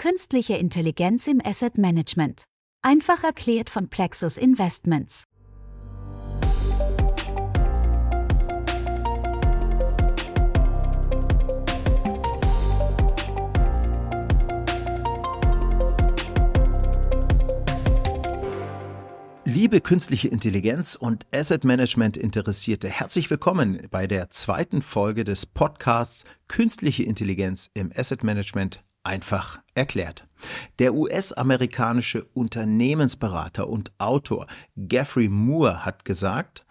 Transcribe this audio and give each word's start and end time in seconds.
Künstliche 0.00 0.54
Intelligenz 0.54 1.26
im 1.26 1.42
Asset 1.44 1.76
Management. 1.76 2.44
Einfach 2.80 3.22
erklärt 3.22 3.68
von 3.68 3.90
Plexus 3.90 4.38
Investments. 4.38 5.24
Liebe 19.44 19.82
künstliche 19.82 20.28
Intelligenz 20.28 20.94
und 20.94 21.26
Asset 21.30 21.64
Management 21.64 22.16
Interessierte, 22.16 22.88
herzlich 22.88 23.28
willkommen 23.28 23.86
bei 23.90 24.06
der 24.06 24.30
zweiten 24.30 24.80
Folge 24.80 25.24
des 25.24 25.44
Podcasts 25.44 26.24
Künstliche 26.48 27.02
Intelligenz 27.02 27.70
im 27.74 27.92
Asset 27.94 28.24
Management 28.24 28.82
einfach 29.02 29.60
erklärt. 29.74 30.26
Der 30.78 30.94
US-amerikanische 30.94 32.24
Unternehmensberater 32.34 33.68
und 33.68 33.92
Autor 33.98 34.46
Geoffrey 34.76 35.28
Moore 35.28 35.84
hat 35.84 36.04
gesagt, 36.04 36.66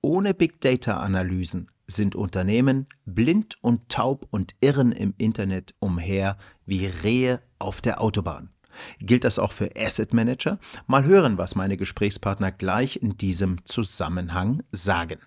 ohne 0.00 0.34
Big 0.34 0.60
Data-Analysen 0.60 1.70
sind 1.86 2.14
Unternehmen 2.14 2.86
blind 3.04 3.56
und 3.62 3.88
taub 3.88 4.26
und 4.30 4.54
irren 4.60 4.92
im 4.92 5.14
Internet 5.18 5.74
umher 5.78 6.36
wie 6.66 6.86
Rehe 6.86 7.42
auf 7.58 7.80
der 7.80 8.00
Autobahn. 8.00 8.50
Gilt 8.98 9.24
das 9.24 9.38
auch 9.38 9.52
für 9.52 9.70
Asset 9.76 10.12
Manager? 10.12 10.58
Mal 10.86 11.04
hören, 11.04 11.38
was 11.38 11.54
meine 11.54 11.76
Gesprächspartner 11.76 12.52
gleich 12.52 12.96
in 12.96 13.16
diesem 13.16 13.64
Zusammenhang 13.64 14.62
sagen. 14.72 15.18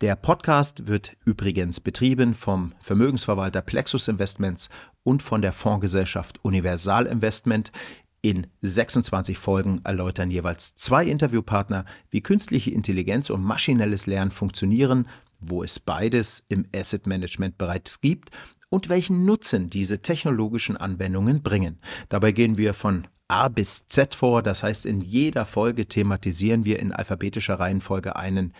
Der 0.00 0.16
Podcast 0.16 0.86
wird 0.86 1.16
übrigens 1.24 1.80
betrieben 1.80 2.34
vom 2.34 2.72
Vermögensverwalter 2.80 3.62
Plexus 3.62 4.08
Investments 4.08 4.68
und 5.04 5.22
von 5.22 5.42
der 5.42 5.52
Fondsgesellschaft 5.52 6.44
Universal 6.44 7.06
Investment. 7.06 7.72
In 8.20 8.46
26 8.60 9.36
Folgen 9.38 9.80
erläutern 9.84 10.30
jeweils 10.30 10.74
zwei 10.76 11.04
Interviewpartner, 11.06 11.84
wie 12.10 12.20
künstliche 12.20 12.70
Intelligenz 12.70 13.30
und 13.30 13.42
maschinelles 13.42 14.06
Lernen 14.06 14.30
funktionieren, 14.30 15.08
wo 15.40 15.62
es 15.62 15.80
beides 15.80 16.44
im 16.48 16.66
Asset 16.74 17.06
Management 17.06 17.58
bereits 17.58 18.00
gibt 18.00 18.30
und 18.68 18.88
welchen 18.88 19.24
Nutzen 19.24 19.68
diese 19.68 20.02
technologischen 20.02 20.76
Anwendungen 20.76 21.42
bringen. 21.42 21.78
Dabei 22.08 22.32
gehen 22.32 22.56
wir 22.56 22.74
von 22.74 23.06
A 23.28 23.48
bis 23.48 23.86
Z 23.86 24.14
vor, 24.14 24.42
das 24.42 24.62
heißt 24.62 24.86
in 24.86 25.00
jeder 25.00 25.44
Folge 25.44 25.86
thematisieren 25.86 26.64
wir 26.64 26.78
in 26.78 26.92
alphabetischer 26.92 27.58
Reihenfolge 27.58 28.14
einen 28.16 28.52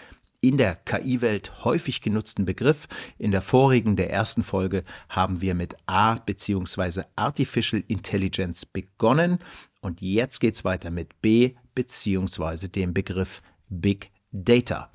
in 0.42 0.58
der 0.58 0.74
KI-Welt 0.74 1.64
häufig 1.64 2.02
genutzten 2.02 2.44
Begriff. 2.44 2.88
In 3.16 3.30
der 3.30 3.40
vorigen, 3.40 3.96
der 3.96 4.10
ersten 4.10 4.42
Folge, 4.42 4.84
haben 5.08 5.40
wir 5.40 5.54
mit 5.54 5.76
A 5.86 6.16
bzw. 6.16 7.04
Artificial 7.16 7.82
Intelligence 7.88 8.66
begonnen 8.66 9.38
und 9.80 10.02
jetzt 10.02 10.40
geht 10.40 10.56
es 10.56 10.64
weiter 10.64 10.90
mit 10.90 11.22
B 11.22 11.54
bzw. 11.74 12.68
dem 12.68 12.92
Begriff 12.92 13.40
Big 13.70 14.10
Data. 14.32 14.90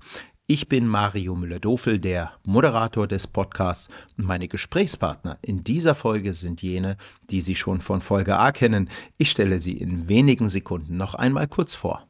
Ich 0.50 0.70
bin 0.70 0.88
Mario 0.88 1.36
Müller-Dofel, 1.36 2.00
der 2.00 2.34
Moderator 2.44 3.08
des 3.08 3.28
Podcasts 3.28 3.90
meine 4.16 4.48
Gesprächspartner 4.48 5.38
in 5.42 5.64
dieser 5.64 5.96
Folge 5.96 6.34
sind 6.34 6.62
jene, 6.62 6.98
die 7.30 7.42
Sie 7.42 7.56
schon 7.56 7.82
von 7.82 8.02
Folge 8.02 8.38
A 8.38 8.52
kennen. 8.52 8.90
Ich 9.18 9.30
stelle 9.30 9.60
sie 9.60 9.78
in 9.78 10.08
wenigen 10.08 10.48
Sekunden 10.48 10.96
noch 10.96 11.16
einmal 11.16 11.48
kurz 11.48 11.74
vor. 11.76 12.08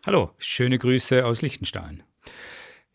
Hallo, 0.07 0.31
schöne 0.39 0.79
Grüße 0.79 1.25
aus 1.25 1.43
Liechtenstein. 1.43 2.05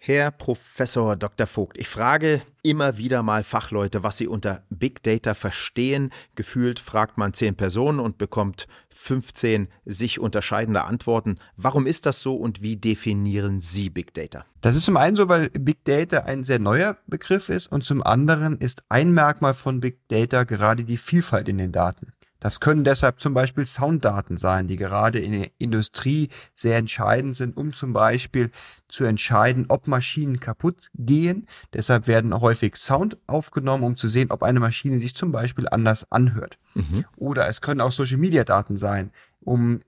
Herr 0.02 0.32
Professor 0.32 1.18
Dr. 1.18 1.46
Vogt, 1.46 1.78
ich 1.78 1.90
frage 1.90 2.42
immer 2.64 2.98
wieder 2.98 3.22
mal 3.22 3.44
Fachleute, 3.44 4.02
was 4.02 4.16
sie 4.16 4.28
unter 4.28 4.64
Big 4.70 5.04
Data 5.04 5.34
verstehen. 5.34 6.12
Gefühlt 6.36 6.80
fragt 6.80 7.18
man 7.18 7.34
zehn 7.34 7.56
Personen 7.56 8.00
und 8.00 8.18
bekommt 8.18 8.70
15 8.92 9.68
sich 9.84 10.22
unterscheidende 10.22 10.86
Antworten. 10.86 11.38
Warum 11.58 11.86
ist 11.86 12.06
das 12.06 12.22
so 12.22 12.38
und 12.38 12.62
wie 12.62 12.78
definieren 12.78 13.60
Sie 13.60 13.90
Big 13.90 14.14
Data? 14.14 14.46
Das 14.62 14.78
ist 14.78 14.86
zum 14.86 14.96
einen 14.96 15.18
so, 15.18 15.28
weil 15.28 15.50
Big 15.50 15.84
Data 15.84 16.20
ein 16.20 16.46
sehr 16.46 16.60
neuer 16.60 16.98
Begriff 17.08 17.50
ist 17.50 17.68
und 17.68 17.84
zum 17.84 18.02
anderen 18.02 18.58
ist 18.58 18.84
ein 18.88 19.12
Merkmal 19.12 19.54
von 19.54 19.82
Big 19.82 20.08
Data 20.08 20.46
gerade 20.46 20.86
die 20.86 20.98
Vielfalt 20.98 21.50
in 21.50 21.58
den 21.58 21.74
Daten. 21.74 22.14
Das 22.40 22.60
können 22.60 22.84
deshalb 22.84 23.20
zum 23.20 23.34
Beispiel 23.34 23.66
Sounddaten 23.66 24.38
sein, 24.38 24.68
die 24.68 24.78
gerade 24.78 25.20
in 25.20 25.34
der 25.34 25.52
Industrie 25.58 26.30
sehr 26.54 26.78
entscheidend 26.78 27.36
sind, 27.36 27.58
um 27.58 27.74
zum 27.74 27.92
Beispiel 27.94 28.50
zu 28.88 29.04
entscheiden, 29.04 29.66
ob 29.68 29.88
Maschinen 29.88 30.40
kaputt 30.40 30.90
gehen. 30.96 31.46
Deshalb 31.74 32.08
werden 32.08 32.40
häufig 32.40 32.78
Sound 32.78 33.18
aufgenommen, 33.28 33.84
um 33.84 33.98
zu 33.98 34.08
sehen, 34.08 34.32
ob 34.32 34.44
eine 34.44 34.60
Maschine 34.60 35.00
sich 35.00 35.16
zum 35.16 35.32
Beispiel 35.32 35.68
anders 35.70 36.10
anhört. 36.12 36.58
Mhm. 36.76 37.06
Oder 37.18 37.48
es 37.48 37.62
können 37.62 37.82
auch 37.82 37.92
Social-Media-Daten 37.92 38.78
sein, 38.78 39.12
um 39.42 39.80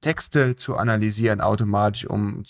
Texte 0.00 0.54
zu 0.54 0.76
analysieren 0.76 1.40
automatisch, 1.40 2.06
um 2.06 2.44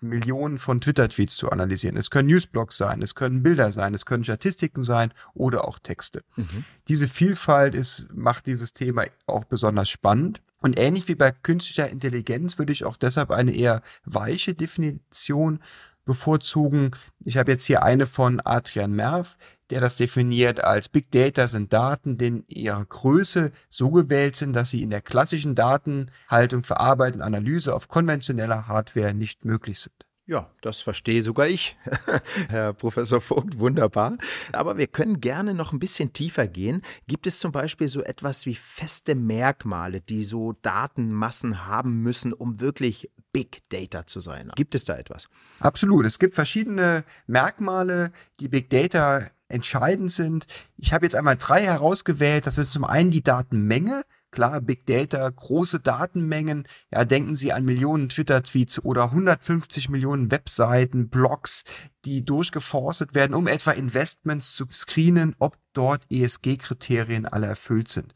Millionen 0.00 0.58
von 0.58 0.80
Twitter-Tweets 0.80 1.36
zu 1.36 1.50
analysieren. 1.50 1.96
Es 1.96 2.10
können 2.10 2.28
Newsblogs 2.28 2.76
sein, 2.76 3.02
es 3.02 3.14
können 3.14 3.42
Bilder 3.42 3.72
sein, 3.72 3.94
es 3.94 4.06
können 4.06 4.24
Statistiken 4.24 4.84
sein 4.84 5.12
oder 5.34 5.66
auch 5.66 5.78
Texte. 5.78 6.22
Mhm. 6.36 6.64
Diese 6.88 7.08
Vielfalt 7.08 7.74
ist, 7.74 8.08
macht 8.12 8.46
dieses 8.46 8.72
Thema 8.72 9.04
auch 9.26 9.44
besonders 9.44 9.90
spannend. 9.90 10.40
Und 10.62 10.78
ähnlich 10.78 11.08
wie 11.08 11.14
bei 11.14 11.30
künstlicher 11.30 11.88
Intelligenz 11.88 12.58
würde 12.58 12.72
ich 12.72 12.84
auch 12.84 12.96
deshalb 12.96 13.30
eine 13.30 13.54
eher 13.54 13.80
weiche 14.04 14.54
Definition 14.54 15.60
bevorzugen. 16.04 16.90
Ich 17.24 17.36
habe 17.36 17.52
jetzt 17.52 17.64
hier 17.64 17.82
eine 17.82 18.06
von 18.06 18.40
Adrian 18.44 18.92
Merv, 18.92 19.36
der 19.70 19.80
das 19.80 19.96
definiert 19.96 20.62
als 20.62 20.88
Big 20.88 21.10
Data 21.10 21.46
sind 21.46 21.72
Daten, 21.72 22.18
die 22.18 22.26
in 22.26 22.44
ihrer 22.48 22.84
Größe 22.84 23.52
so 23.68 23.90
gewählt 23.90 24.36
sind, 24.36 24.54
dass 24.54 24.70
sie 24.70 24.82
in 24.82 24.90
der 24.90 25.02
klassischen 25.02 25.54
Datenhaltung, 25.54 26.64
Verarbeitung, 26.64 27.22
Analyse 27.22 27.74
auf 27.74 27.88
konventioneller 27.88 28.66
Hardware 28.66 29.14
nicht 29.14 29.44
möglich 29.44 29.80
sind. 29.80 30.06
Ja, 30.30 30.48
das 30.62 30.80
verstehe 30.80 31.24
sogar 31.24 31.48
ich, 31.48 31.76
Herr 32.48 32.72
Professor 32.72 33.20
Vogt, 33.20 33.58
wunderbar. 33.58 34.16
Aber 34.52 34.78
wir 34.78 34.86
können 34.86 35.20
gerne 35.20 35.54
noch 35.54 35.72
ein 35.72 35.80
bisschen 35.80 36.12
tiefer 36.12 36.46
gehen. 36.46 36.82
Gibt 37.08 37.26
es 37.26 37.40
zum 37.40 37.50
Beispiel 37.50 37.88
so 37.88 38.00
etwas 38.02 38.46
wie 38.46 38.54
feste 38.54 39.16
Merkmale, 39.16 40.00
die 40.00 40.22
so 40.22 40.52
Datenmassen 40.62 41.66
haben 41.66 42.02
müssen, 42.04 42.32
um 42.32 42.60
wirklich 42.60 43.10
Big 43.32 43.62
Data 43.68 44.06
zu 44.06 44.20
sein? 44.20 44.50
Gibt 44.56 44.74
es 44.74 44.84
da 44.84 44.96
etwas? 44.96 45.28
Absolut. 45.60 46.06
Es 46.06 46.18
gibt 46.18 46.34
verschiedene 46.34 47.04
Merkmale, 47.26 48.12
die 48.40 48.48
Big 48.48 48.70
Data 48.70 49.22
entscheidend 49.48 50.12
sind. 50.12 50.46
Ich 50.76 50.92
habe 50.92 51.04
jetzt 51.06 51.16
einmal 51.16 51.36
drei 51.36 51.62
herausgewählt. 51.62 52.46
Das 52.46 52.58
ist 52.58 52.72
zum 52.72 52.84
einen 52.84 53.10
die 53.10 53.22
Datenmenge. 53.22 54.04
Klar, 54.30 54.60
Big 54.60 54.86
Data, 54.86 55.28
große 55.28 55.80
Datenmengen. 55.80 56.68
Ja, 56.92 57.04
denken 57.04 57.34
Sie 57.34 57.52
an 57.52 57.64
Millionen 57.64 58.08
Twitter-Tweets 58.08 58.84
oder 58.84 59.04
150 59.04 59.88
Millionen 59.88 60.30
Webseiten, 60.30 61.08
Blogs, 61.08 61.64
die 62.04 62.24
durchgeforstet 62.24 63.14
werden, 63.14 63.34
um 63.34 63.48
etwa 63.48 63.72
Investments 63.72 64.54
zu 64.54 64.66
screenen, 64.70 65.34
ob 65.40 65.56
dort 65.72 66.04
ESG-Kriterien 66.10 67.26
alle 67.26 67.48
erfüllt 67.48 67.88
sind. 67.88 68.14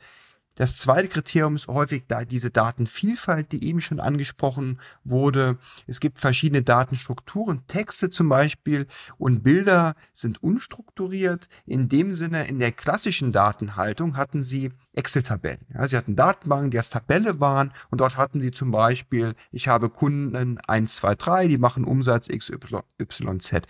Das 0.56 0.76
zweite 0.76 1.08
Kriterium 1.08 1.56
ist 1.56 1.66
häufig 1.66 2.04
da 2.06 2.24
diese 2.24 2.50
Datenvielfalt, 2.50 3.50
die 3.50 3.64
eben 3.64 3.80
schon 3.80 3.98
angesprochen 3.98 4.78
wurde. 5.02 5.58
Es 5.88 5.98
gibt 5.98 6.18
verschiedene 6.18 6.62
Datenstrukturen. 6.62 7.66
Texte 7.66 8.08
zum 8.08 8.28
Beispiel 8.28 8.86
und 9.18 9.42
Bilder 9.42 9.94
sind 10.12 10.42
unstrukturiert. 10.44 11.48
In 11.66 11.88
dem 11.88 12.14
Sinne, 12.14 12.46
in 12.46 12.60
der 12.60 12.70
klassischen 12.70 13.32
Datenhaltung 13.32 14.16
hatten 14.16 14.44
sie 14.44 14.70
Excel-Tabellen. 14.92 15.66
Ja, 15.74 15.88
sie 15.88 15.96
hatten 15.96 16.14
Datenbanken, 16.14 16.70
die 16.70 16.78
als 16.78 16.90
Tabelle 16.90 17.40
waren 17.40 17.72
und 17.90 18.00
dort 18.00 18.16
hatten 18.16 18.40
sie 18.40 18.52
zum 18.52 18.70
Beispiel, 18.70 19.34
ich 19.50 19.66
habe 19.66 19.90
Kunden 19.90 20.58
1, 20.68 20.96
2, 20.96 21.14
3, 21.16 21.48
die 21.48 21.58
machen 21.58 21.82
Umsatz 21.82 22.28
XYZ. 22.28 23.62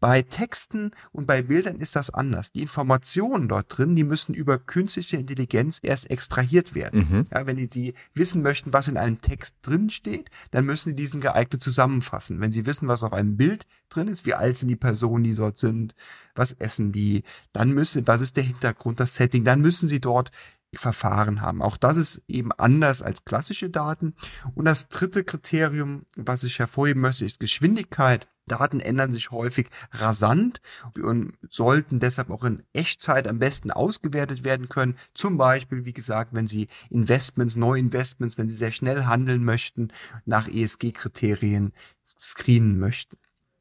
Bei 0.00 0.22
Texten 0.22 0.90
und 1.12 1.26
bei 1.28 1.42
Bildern 1.42 1.76
ist 1.76 1.94
das 1.94 2.10
anders. 2.10 2.50
Die 2.50 2.62
Informationen 2.62 3.48
dort 3.48 3.66
drin, 3.78 3.94
die 3.94 4.02
müssen 4.02 4.34
über 4.34 4.58
künstliche 4.58 5.18
Intelligenz 5.18 5.78
erst 5.80 6.10
extrahiert 6.10 6.31
werden. 6.74 7.08
Mhm. 7.08 7.24
Ja, 7.30 7.46
wenn 7.46 7.68
sie 7.68 7.94
wissen 8.14 8.42
möchten, 8.42 8.72
was 8.72 8.88
in 8.88 8.96
einem 8.96 9.20
Text 9.20 9.56
drin 9.62 9.90
steht, 9.90 10.30
dann 10.50 10.64
müssen 10.64 10.90
sie 10.90 10.94
diesen 10.94 11.20
geeignet 11.20 11.62
zusammenfassen. 11.62 12.40
Wenn 12.40 12.52
sie 12.52 12.66
wissen, 12.66 12.88
was 12.88 13.02
auf 13.02 13.12
einem 13.12 13.36
Bild 13.36 13.66
drin 13.88 14.08
ist, 14.08 14.26
wie 14.26 14.34
alt 14.34 14.56
sind 14.56 14.68
die 14.68 14.76
Personen, 14.76 15.24
die 15.24 15.34
dort 15.34 15.58
sind, 15.58 15.94
was 16.34 16.52
essen 16.52 16.92
die, 16.92 17.22
dann 17.52 17.72
müssen, 17.72 18.06
was 18.06 18.22
ist 18.22 18.36
der 18.36 18.44
Hintergrund, 18.44 19.00
das 19.00 19.14
Setting, 19.14 19.44
dann 19.44 19.60
müssen 19.60 19.88
sie 19.88 20.00
dort 20.00 20.30
Verfahren 20.74 21.42
haben. 21.42 21.60
Auch 21.60 21.76
das 21.76 21.96
ist 21.96 22.22
eben 22.28 22.50
anders 22.52 23.02
als 23.02 23.24
klassische 23.24 23.68
Daten. 23.68 24.14
Und 24.54 24.64
das 24.64 24.88
dritte 24.88 25.22
Kriterium, 25.22 26.06
was 26.16 26.44
ich 26.44 26.58
hervorheben 26.58 27.02
möchte, 27.02 27.26
ist 27.26 27.40
Geschwindigkeit. 27.40 28.26
Daten 28.46 28.80
ändern 28.80 29.12
sich 29.12 29.30
häufig 29.30 29.68
rasant 29.92 30.60
und 31.00 31.32
sollten 31.48 32.00
deshalb 32.00 32.30
auch 32.30 32.44
in 32.44 32.62
Echtzeit 32.72 33.28
am 33.28 33.38
besten 33.38 33.70
ausgewertet 33.70 34.44
werden 34.44 34.68
können. 34.68 34.96
Zum 35.14 35.36
Beispiel, 35.36 35.84
wie 35.84 35.92
gesagt, 35.92 36.34
wenn 36.34 36.46
Sie 36.46 36.68
Investments, 36.90 37.56
Neuinvestments, 37.56 38.38
wenn 38.38 38.48
Sie 38.48 38.56
sehr 38.56 38.72
schnell 38.72 39.04
handeln 39.04 39.44
möchten, 39.44 39.92
nach 40.24 40.48
ESG-Kriterien 40.48 41.72
screenen 42.04 42.78
möchten. 42.78 43.16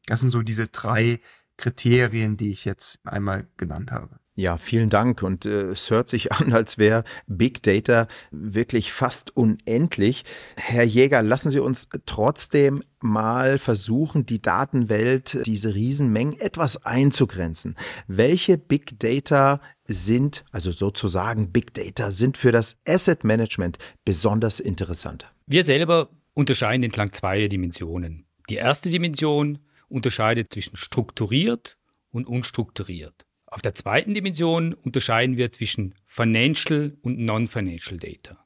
Das 0.08 0.20
sind 0.22 0.32
so 0.32 0.42
diese 0.42 0.68
drei 0.68 1.20
Kriterien, 1.58 2.38
die 2.38 2.52
ich 2.52 2.66
jetzt 2.66 3.00
einmal 3.06 3.48
genannt 3.58 3.92
habe. 3.92 4.21
Ja, 4.36 4.58
vielen 4.58 4.90
Dank. 4.90 5.24
Und 5.24 5.46
äh, 5.46 5.72
es 5.72 5.90
hört 5.90 6.08
sich 6.08 6.32
an, 6.32 6.54
als 6.54 6.78
wäre 6.78 7.04
Big 7.28 7.64
Data 7.64 8.08
wirklich 8.32 8.94
fast 8.94 9.36
unendlich. 9.36 10.24
Herr 10.56 10.84
Jäger, 10.84 11.22
lassen 11.22 11.50
Sie 11.50 11.60
uns 11.60 11.90
trotzdem 12.06 12.82
mal 13.02 13.58
versuchen, 13.58 14.26
die 14.26 14.42
Datenwelt, 14.42 15.46
diese 15.46 15.76
Riesenmengen 15.76 16.40
etwas 16.40 16.86
einzugrenzen. 16.86 17.76
Welche 18.08 18.58
Big 18.58 19.00
Data 19.00 19.60
sind, 19.86 20.46
also 20.52 20.72
sozusagen 20.72 21.52
Big 21.52 21.74
Data, 21.74 22.12
sind 22.12 22.38
für 22.38 22.54
das 22.54 22.78
Asset 22.88 23.24
Management 23.24 23.80
besonders 24.06 24.60
interessant? 24.60 25.32
Wir 25.46 25.66
selber 25.66 26.10
unterscheiden 26.34 26.84
entlang 26.84 27.12
zweier 27.12 27.50
Dimensionen. 27.50 28.26
Die 28.50 28.56
erste 28.56 28.90
Dimension 28.90 29.60
unterscheidet 29.90 30.54
zwischen 30.54 30.78
strukturiert 30.78 31.78
und 32.12 32.28
unstrukturiert. 32.28 33.26
Auf 33.52 33.62
der 33.62 33.76
zweiten 33.76 34.14
Dimension 34.14 34.74
unterscheiden 34.74 35.36
wir 35.36 35.52
zwischen 35.52 35.94
Financial 36.06 36.98
und 37.02 37.20
Non-Financial 37.20 38.00
Data. 38.00 38.46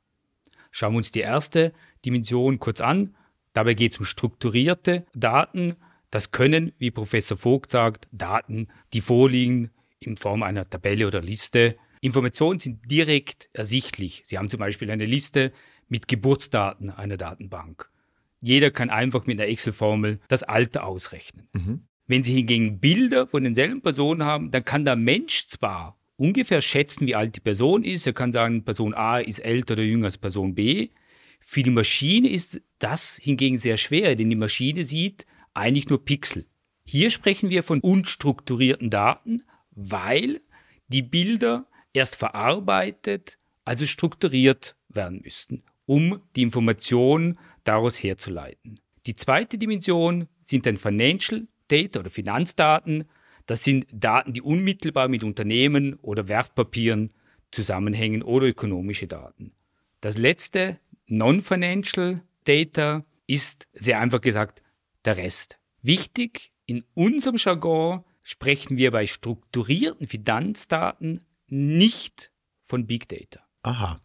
Schauen 0.71 0.93
wir 0.93 0.97
uns 0.97 1.11
die 1.11 1.19
erste 1.19 1.73
Dimension 2.03 2.57
kurz 2.57 2.81
an. 2.81 3.15
Dabei 3.53 3.75
geht 3.75 3.93
es 3.93 3.99
um 3.99 4.05
strukturierte 4.05 5.05
Daten. 5.13 5.75
Das 6.09 6.31
können, 6.31 6.73
wie 6.79 6.89
Professor 6.89 7.37
Vogt 7.37 7.69
sagt, 7.69 8.07
Daten, 8.11 8.67
die 8.93 9.01
vorliegen 9.01 9.69
in 9.99 10.17
Form 10.17 10.41
einer 10.41 10.67
Tabelle 10.67 11.05
oder 11.05 11.21
Liste. 11.21 11.77
Informationen 12.01 12.59
sind 12.59 12.89
direkt 12.89 13.47
ersichtlich. 13.53 14.23
Sie 14.25 14.39
haben 14.39 14.49
zum 14.49 14.59
Beispiel 14.59 14.89
eine 14.89 15.05
Liste 15.05 15.53
mit 15.87 16.07
Geburtsdaten 16.07 16.89
einer 16.89 17.17
Datenbank. 17.17 17.91
Jeder 18.41 18.71
kann 18.71 18.89
einfach 18.89 19.27
mit 19.27 19.39
einer 19.39 19.49
Excel-Formel 19.49 20.19
das 20.29 20.41
Alter 20.41 20.83
ausrechnen. 20.83 21.47
Mhm. 21.53 21.87
Wenn 22.07 22.23
Sie 22.23 22.35
hingegen 22.35 22.79
Bilder 22.79 23.25
von 23.25 23.43
denselben 23.43 23.81
Personen 23.81 24.23
haben, 24.23 24.51
dann 24.51 24.63
kann 24.63 24.85
der 24.85 24.95
Mensch 24.95 25.47
zwar 25.47 25.97
ungefähr 26.17 26.61
schätzen, 26.61 27.07
wie 27.07 27.15
alt 27.15 27.35
die 27.35 27.39
Person 27.39 27.83
ist. 27.83 28.05
Er 28.05 28.13
kann 28.13 28.31
sagen, 28.31 28.63
Person 28.63 28.93
A 28.93 29.19
ist 29.19 29.39
älter 29.39 29.73
oder 29.73 29.83
jünger 29.83 30.05
als 30.05 30.17
Person 30.17 30.53
B. 30.53 30.89
Für 31.39 31.63
die 31.63 31.71
Maschine 31.71 32.29
ist 32.29 32.61
das 32.79 33.17
hingegen 33.17 33.57
sehr 33.57 33.77
schwer, 33.77 34.15
denn 34.15 34.29
die 34.29 34.35
Maschine 34.35 34.85
sieht 34.85 35.25
eigentlich 35.53 35.89
nur 35.89 36.03
Pixel. 36.03 36.45
Hier 36.83 37.09
sprechen 37.09 37.49
wir 37.49 37.63
von 37.63 37.81
unstrukturierten 37.81 38.89
Daten, 38.89 39.41
weil 39.71 40.41
die 40.87 41.01
Bilder 41.01 41.67
erst 41.93 42.15
verarbeitet, 42.15 43.39
also 43.63 43.87
strukturiert 43.87 44.75
werden 44.89 45.21
müssten, 45.23 45.63
um 45.87 46.21
die 46.35 46.43
Informationen 46.43 47.39
daraus 47.63 48.01
herzuleiten. 48.01 48.79
Die 49.07 49.15
zweite 49.15 49.57
Dimension 49.57 50.27
sind 50.41 50.65
dann 50.67 50.77
Financial 50.77 51.47
Data 51.67 51.99
oder 51.99 52.09
Finanzdaten. 52.09 53.05
Das 53.45 53.63
sind 53.63 53.87
Daten, 53.91 54.33
die 54.33 54.41
unmittelbar 54.41 55.07
mit 55.07 55.23
Unternehmen 55.23 55.95
oder 55.95 56.27
Wertpapieren 56.27 57.11
zusammenhängen 57.51 58.23
oder 58.23 58.47
ökonomische 58.47 59.07
Daten. 59.07 59.53
Das 60.01 60.17
letzte, 60.17 60.79
Non-Financial 61.07 62.21
Data, 62.43 63.05
ist 63.27 63.67
sehr 63.73 63.99
einfach 63.99 64.21
gesagt 64.21 64.61
der 65.03 65.17
Rest. 65.17 65.59
Wichtig, 65.81 66.51
in 66.65 66.83
unserem 66.93 67.37
Jargon 67.37 68.03
sprechen 68.23 68.77
wir 68.77 68.91
bei 68.91 69.05
strukturierten 69.05 70.07
Finanzdaten 70.07 71.21
nicht 71.47 72.31
von 72.63 72.87
Big 72.87 73.07
Data. 73.07 73.41
Aha. 73.61 73.99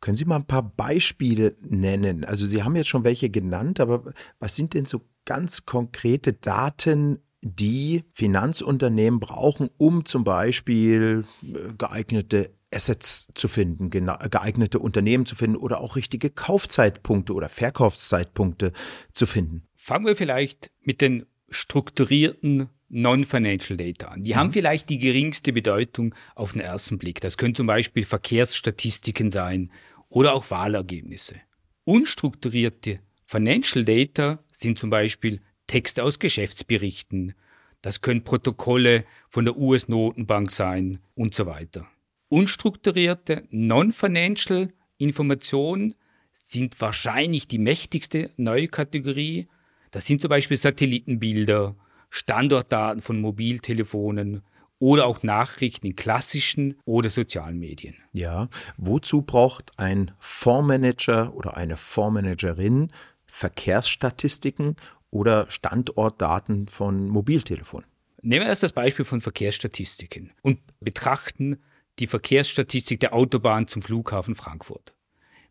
Können 0.00 0.16
Sie 0.16 0.24
mal 0.24 0.36
ein 0.36 0.46
paar 0.46 0.62
Beispiele 0.62 1.56
nennen? 1.60 2.24
Also 2.24 2.44
Sie 2.44 2.62
haben 2.62 2.76
jetzt 2.76 2.88
schon 2.88 3.04
welche 3.04 3.30
genannt, 3.30 3.80
aber 3.80 4.12
was 4.38 4.56
sind 4.56 4.74
denn 4.74 4.84
so 4.84 5.02
ganz 5.26 5.66
konkrete 5.66 6.32
Daten, 6.32 7.18
die 7.42 8.04
Finanzunternehmen 8.14 9.20
brauchen, 9.20 9.68
um 9.76 10.06
zum 10.06 10.24
Beispiel 10.24 11.24
äh, 11.42 11.72
geeignete 11.76 12.50
Assets 12.74 13.28
zu 13.34 13.46
finden, 13.48 13.90
geeignete 13.90 14.80
Unternehmen 14.80 15.24
zu 15.24 15.36
finden 15.36 15.56
oder 15.56 15.80
auch 15.80 15.94
richtige 15.96 16.30
Kaufzeitpunkte 16.30 17.32
oder 17.32 17.48
Verkaufszeitpunkte 17.48 18.72
zu 19.12 19.26
finden. 19.26 19.62
Fangen 19.76 20.06
wir 20.06 20.16
vielleicht 20.16 20.70
mit 20.82 21.00
den 21.00 21.26
strukturierten 21.48 22.68
Non-Financial 22.88 23.76
Data 23.76 24.08
an. 24.08 24.24
Die 24.24 24.32
mhm. 24.32 24.36
haben 24.36 24.52
vielleicht 24.52 24.90
die 24.90 24.98
geringste 24.98 25.52
Bedeutung 25.52 26.14
auf 26.34 26.52
den 26.52 26.60
ersten 26.60 26.98
Blick. 26.98 27.20
Das 27.20 27.36
können 27.36 27.54
zum 27.54 27.66
Beispiel 27.66 28.04
Verkehrsstatistiken 28.04 29.30
sein 29.30 29.70
oder 30.08 30.34
auch 30.34 30.50
Wahlergebnisse. 30.50 31.36
Unstrukturierte 31.84 33.00
Financial 33.26 33.84
Data 33.84 34.38
sind 34.52 34.78
zum 34.78 34.90
Beispiel 34.90 35.40
Texte 35.66 36.04
aus 36.04 36.18
Geschäftsberichten, 36.18 37.34
das 37.82 38.00
können 38.00 38.24
Protokolle 38.24 39.04
von 39.28 39.44
der 39.44 39.56
US-Notenbank 39.56 40.50
sein 40.50 40.98
und 41.14 41.34
so 41.34 41.46
weiter. 41.46 41.86
Unstrukturierte 42.28 43.44
Non-Financial 43.50 44.72
Informationen 44.98 45.94
sind 46.32 46.80
wahrscheinlich 46.80 47.48
die 47.48 47.58
mächtigste 47.58 48.30
neue 48.36 48.68
Kategorie. 48.68 49.48
Das 49.90 50.06
sind 50.06 50.20
zum 50.20 50.30
Beispiel 50.30 50.56
Satellitenbilder, 50.56 51.76
Standortdaten 52.10 53.02
von 53.02 53.20
Mobiltelefonen, 53.20 54.42
oder 54.78 55.06
auch 55.06 55.22
Nachrichten 55.22 55.86
in 55.86 55.96
klassischen 55.96 56.78
oder 56.84 57.08
sozialen 57.08 57.58
Medien. 57.58 57.94
Ja, 58.12 58.48
wozu 58.76 59.22
braucht 59.22 59.72
ein 59.78 60.12
Fondsmanager 60.18 61.34
oder 61.34 61.56
eine 61.56 61.76
Fondsmanagerin 61.76 62.90
Verkehrsstatistiken 63.36 64.76
oder 65.10 65.50
Standortdaten 65.50 66.68
von 66.68 67.06
Mobiltelefonen. 67.06 67.86
Nehmen 68.22 68.46
wir 68.46 68.48
erst 68.48 68.62
das 68.62 68.72
Beispiel 68.72 69.04
von 69.04 69.20
Verkehrsstatistiken 69.20 70.32
und 70.40 70.58
betrachten 70.80 71.58
die 71.98 72.06
Verkehrsstatistik 72.06 72.98
der 73.00 73.12
Autobahn 73.12 73.68
zum 73.68 73.82
Flughafen 73.82 74.34
Frankfurt. 74.34 74.94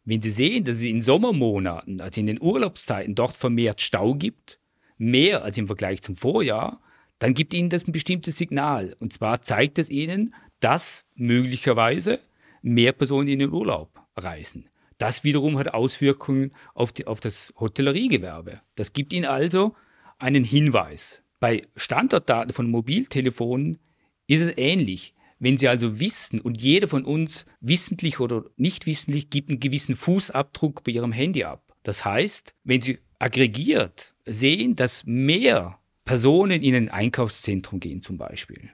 Wenn 0.04 0.20
Sie 0.20 0.32
sehen, 0.32 0.64
dass 0.64 0.78
es 0.78 0.84
in 0.84 1.00
Sommermonaten, 1.00 2.02
also 2.02 2.20
in 2.20 2.26
den 2.26 2.42
Urlaubszeiten, 2.42 3.14
dort 3.14 3.38
vermehrt 3.38 3.82
Stau 3.82 4.16
gibt, 4.16 4.60
mehr 4.98 5.44
als 5.44 5.60
im 5.60 5.68
Vergleich 5.68 6.02
zum 6.02 6.16
Vorjahr, 6.16 6.82
dann 7.20 7.36
gibt 7.36 7.54
Ihnen 7.54 7.70
das 7.70 7.88
ein 7.88 7.92
bestimmtes 7.92 8.38
Signal. 8.38 8.96
Und 9.00 9.14
zwar 9.14 9.44
zeigt 9.44 9.78
es 9.78 9.92
Ihnen, 9.92 10.34
dass 10.60 11.06
möglicherweise 11.14 12.20
mehr 12.64 12.94
Personen 12.94 13.28
in 13.28 13.40
den 13.40 13.52
Urlaub 13.52 14.02
reisen. 14.16 14.70
Das 14.98 15.24
wiederum 15.24 15.58
hat 15.58 15.74
Auswirkungen 15.74 16.52
auf, 16.74 16.94
die, 16.94 17.08
auf 17.08 17.20
das 17.20 17.54
Hotelleriegewerbe. 17.60 18.62
Das 18.76 18.94
gibt 18.94 19.14
Ihnen 19.14 19.26
also 19.26 19.76
einen 20.18 20.44
Hinweis. 20.44 21.22
Bei 21.40 21.62
Standortdaten 21.76 22.54
von 22.54 22.70
Mobiltelefonen 22.70 23.80
ist 24.28 24.42
es 24.42 24.58
ähnlich. 24.58 25.14
Wenn 25.38 25.58
Sie 25.58 25.68
also 25.68 26.00
wissen 26.00 26.40
und 26.40 26.62
jeder 26.62 26.88
von 26.88 27.04
uns 27.04 27.46
wissentlich 27.60 28.20
oder 28.20 28.46
nicht 28.56 28.86
wissentlich 28.86 29.30
gibt 29.30 29.50
einen 29.50 29.60
gewissen 29.60 29.96
Fußabdruck 29.96 30.84
bei 30.84 30.94
Ihrem 30.94 31.12
Handy 31.12 31.44
ab. 31.44 31.62
Das 31.84 32.06
heißt, 32.06 32.56
wenn 32.64 32.82
Sie 32.82 33.00
aggregiert 33.20 34.16
sehen, 34.26 34.76
dass 34.76 35.04
mehr 35.06 35.78
Personen 36.06 36.62
in 36.62 36.76
ein 36.76 36.90
Einkaufszentrum 36.90 37.80
gehen 37.80 38.02
zum 38.02 38.18
Beispiel, 38.18 38.72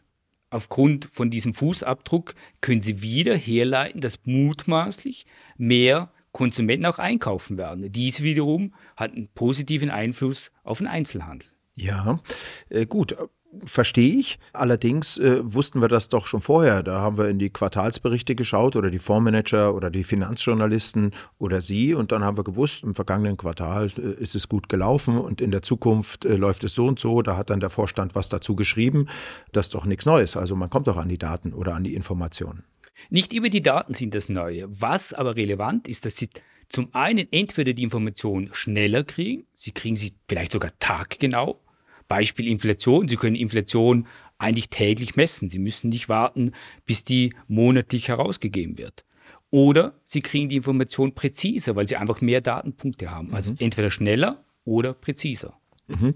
aufgrund 0.51 1.05
von 1.05 1.31
diesem 1.31 1.55
Fußabdruck 1.55 2.36
können 2.62 2.84
Sie 2.84 3.01
wieder 3.01 3.36
herleiten, 3.36 4.01
dass 4.01 4.20
mutmaßlich 4.25 5.25
mehr 5.58 6.12
Konsumenten 6.31 6.86
auch 6.86 7.00
einkaufen 7.00 7.58
werden. 7.58 7.91
Dies 7.91 8.22
wiederum 8.22 8.74
hat 8.96 9.13
einen 9.13 9.29
positiven 9.29 9.89
Einfluss 9.89 10.51
auf 10.63 10.77
den 10.77 10.88
Einzelhandel. 10.88 11.50
Ja, 11.75 12.22
äh, 12.70 12.86
gut. 12.86 13.15
Verstehe 13.65 14.15
ich. 14.15 14.39
Allerdings 14.53 15.17
äh, 15.17 15.41
wussten 15.43 15.81
wir 15.81 15.89
das 15.89 16.08
doch 16.08 16.25
schon 16.25 16.41
vorher. 16.41 16.84
Da 16.84 17.01
haben 17.01 17.17
wir 17.17 17.27
in 17.27 17.38
die 17.38 17.50
Quartalsberichte 17.50 18.34
geschaut 18.34 18.77
oder 18.77 18.89
die 18.89 19.00
Fondsmanager 19.00 19.75
oder 19.75 19.89
die 19.89 20.03
Finanzjournalisten 20.03 21.12
oder 21.38 21.60
Sie 21.60 21.93
und 21.93 22.13
dann 22.13 22.24
haben 22.24 22.38
wir 22.38 22.46
gewusst, 22.46 22.84
im 22.84 22.96
vergangenen 22.96 23.36
Quartal 23.36 23.91
äh, 23.98 24.22
ist 24.22 24.36
es 24.36 24.48
gut 24.48 24.70
gelaufen 24.70 25.17
und 25.17 25.41
in 25.41 25.51
der 25.51 25.62
Zukunft 25.62 26.24
äh, 26.24 26.36
läuft 26.36 26.63
es 26.63 26.74
so 26.74 26.88
und 26.88 27.00
so. 27.00 27.22
Da 27.22 27.36
hat 27.36 27.50
dann 27.50 27.60
der 27.60 27.70
Vorstand 27.70 28.15
was 28.15 28.29
dazu 28.29 28.55
geschrieben. 28.55 29.08
Das 29.51 29.65
ist 29.65 29.75
doch 29.75 29.86
nichts 29.86 30.05
Neues. 30.05 30.38
Also 30.38 30.55
man 30.55 30.70
kommt 30.70 30.88
doch 30.88 30.98
an 30.98 31.10
die 31.10 31.17
Daten 31.17 31.53
oder 31.53 31.75
an 31.75 31.84
die 31.84 31.93
Informationen. 31.93 32.63
Nicht 33.10 33.34
über 33.34 33.50
die 33.50 33.62
Daten 33.62 33.93
sind 33.93 34.15
das 34.15 34.29
Neue. 34.29 34.67
Was 34.70 35.13
aber 35.13 35.36
relevant 35.36 35.88
ist, 35.88 36.05
dass 36.05 36.15
Sie 36.15 36.29
zum 36.70 36.88
einen 36.93 37.27
entweder 37.31 37.74
die 37.74 37.84
Information 37.84 38.50
schneller 38.53 39.03
kriegen, 39.03 39.46
Sie 39.53 39.72
kriegen 39.72 39.98
sie 39.98 40.13
vielleicht 40.27 40.53
sogar 40.53 40.72
taggenau, 40.79 41.61
Beispiel 42.12 42.50
Inflation. 42.50 43.08
Sie 43.08 43.15
können 43.15 43.38
Inflation 43.38 44.06
eigentlich 44.38 44.70
täglich 44.70 45.15
messen. 45.15 45.48
Sie 45.48 45.60
müssen 45.60 45.88
nicht 45.88 46.10
warten, 46.10 46.51
bis 46.86 47.06
die 47.06 47.34
monatlich 47.48 48.10
herausgegeben 48.10 48.77
wird. 48.77 49.06
Oder 49.50 49.94
Sie 50.03 50.20
kriegen 50.20 50.50
die 50.50 50.58
Information 50.58 51.15
präziser, 51.15 51.77
weil 51.77 51.88
Sie 51.88 51.96
einfach 51.96 52.20
mehr 52.20 52.41
Datenpunkte 52.41 53.12
haben. 53.12 53.34
Also 53.34 53.51
mhm. 53.51 53.58
entweder 53.62 53.89
schneller 53.89 54.44
oder 54.65 54.94
präziser. 54.94 55.53
Mhm. 55.88 56.15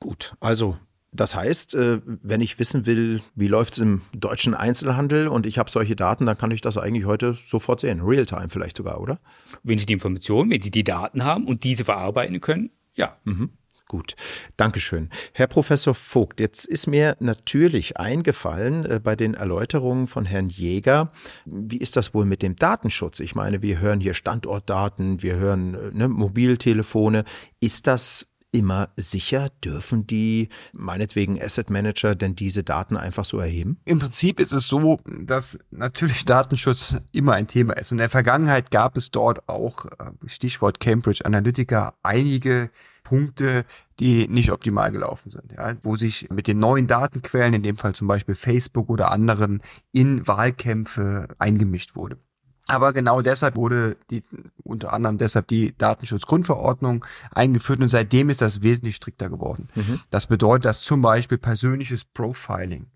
Gut, 0.00 0.34
also 0.40 0.76
das 1.12 1.36
heißt, 1.36 1.76
äh, 1.76 2.00
wenn 2.04 2.40
ich 2.40 2.58
wissen 2.58 2.86
will, 2.86 3.22
wie 3.36 3.46
läuft 3.46 3.74
es 3.74 3.78
im 3.78 4.02
deutschen 4.16 4.52
Einzelhandel 4.52 5.28
und 5.28 5.46
ich 5.46 5.58
habe 5.58 5.70
solche 5.70 5.94
Daten, 5.94 6.26
dann 6.26 6.36
kann 6.36 6.50
ich 6.50 6.60
das 6.60 6.76
eigentlich 6.76 7.04
heute 7.04 7.38
sofort 7.46 7.78
sehen. 7.78 8.00
Realtime 8.00 8.48
vielleicht 8.48 8.78
sogar, 8.78 9.00
oder? 9.00 9.20
Wenn 9.62 9.78
Sie 9.78 9.86
die 9.86 9.92
Information, 9.92 10.50
wenn 10.50 10.60
Sie 10.60 10.72
die 10.72 10.82
Daten 10.82 11.22
haben 11.22 11.46
und 11.46 11.62
diese 11.62 11.84
verarbeiten 11.84 12.40
können, 12.40 12.70
ja. 12.96 13.16
Mhm. 13.22 13.50
Gut, 13.94 14.16
Dankeschön. 14.56 15.08
Herr 15.34 15.46
Professor 15.46 15.94
Vogt, 15.94 16.40
jetzt 16.40 16.66
ist 16.66 16.88
mir 16.88 17.16
natürlich 17.20 17.96
eingefallen 17.96 18.84
äh, 18.84 19.00
bei 19.00 19.14
den 19.14 19.34
Erläuterungen 19.34 20.08
von 20.08 20.24
Herrn 20.24 20.48
Jäger, 20.48 21.12
wie 21.44 21.76
ist 21.76 21.94
das 21.94 22.12
wohl 22.12 22.24
mit 22.24 22.42
dem 22.42 22.56
Datenschutz? 22.56 23.20
Ich 23.20 23.36
meine, 23.36 23.62
wir 23.62 23.78
hören 23.78 24.00
hier 24.00 24.14
Standortdaten, 24.14 25.22
wir 25.22 25.36
hören 25.36 25.74
äh, 25.74 25.90
ne, 25.96 26.08
Mobiltelefone. 26.08 27.24
Ist 27.60 27.86
das 27.86 28.26
immer 28.50 28.88
sicher? 28.96 29.50
Dürfen 29.64 30.08
die, 30.08 30.48
meinetwegen 30.72 31.40
Asset 31.40 31.70
Manager, 31.70 32.16
denn 32.16 32.34
diese 32.34 32.64
Daten 32.64 32.96
einfach 32.96 33.24
so 33.24 33.38
erheben? 33.38 33.78
Im 33.84 34.00
Prinzip 34.00 34.40
ist 34.40 34.50
es 34.50 34.64
so, 34.64 34.98
dass 35.20 35.56
natürlich 35.70 36.24
Datenschutz 36.24 36.96
immer 37.12 37.34
ein 37.34 37.46
Thema 37.46 37.74
ist. 37.74 37.92
Und 37.92 37.98
in 37.98 38.02
der 38.02 38.10
Vergangenheit 38.10 38.72
gab 38.72 38.96
es 38.96 39.12
dort 39.12 39.48
auch, 39.48 39.84
äh, 39.84 40.10
Stichwort 40.26 40.80
Cambridge 40.80 41.24
Analytica, 41.24 41.94
einige 42.02 42.70
Punkte, 43.14 43.64
die 44.00 44.26
nicht 44.28 44.50
optimal 44.50 44.90
gelaufen 44.90 45.30
sind, 45.30 45.52
ja, 45.52 45.74
wo 45.82 45.96
sich 45.96 46.28
mit 46.30 46.48
den 46.48 46.58
neuen 46.58 46.86
Datenquellen, 46.86 47.54
in 47.54 47.62
dem 47.62 47.76
Fall 47.76 47.94
zum 47.94 48.08
Beispiel 48.08 48.34
Facebook 48.34 48.90
oder 48.90 49.12
anderen, 49.12 49.62
in 49.92 50.26
Wahlkämpfe 50.26 51.28
eingemischt 51.38 51.94
wurde. 51.94 52.18
Aber 52.66 52.92
genau 52.92 53.20
deshalb 53.20 53.56
wurde 53.56 53.96
die, 54.10 54.22
unter 54.64 54.92
anderem 54.92 55.18
deshalb 55.18 55.48
die 55.48 55.76
Datenschutzgrundverordnung 55.76 57.04
eingeführt 57.30 57.80
und 57.80 57.88
seitdem 57.88 58.30
ist 58.30 58.40
das 58.40 58.62
wesentlich 58.62 58.96
strikter 58.96 59.28
geworden. 59.28 59.68
Mhm. 59.74 60.00
Das 60.10 60.26
bedeutet, 60.26 60.64
dass 60.64 60.80
zum 60.80 61.02
Beispiel 61.02 61.38
persönliches 61.38 62.04
Profiling 62.04 62.86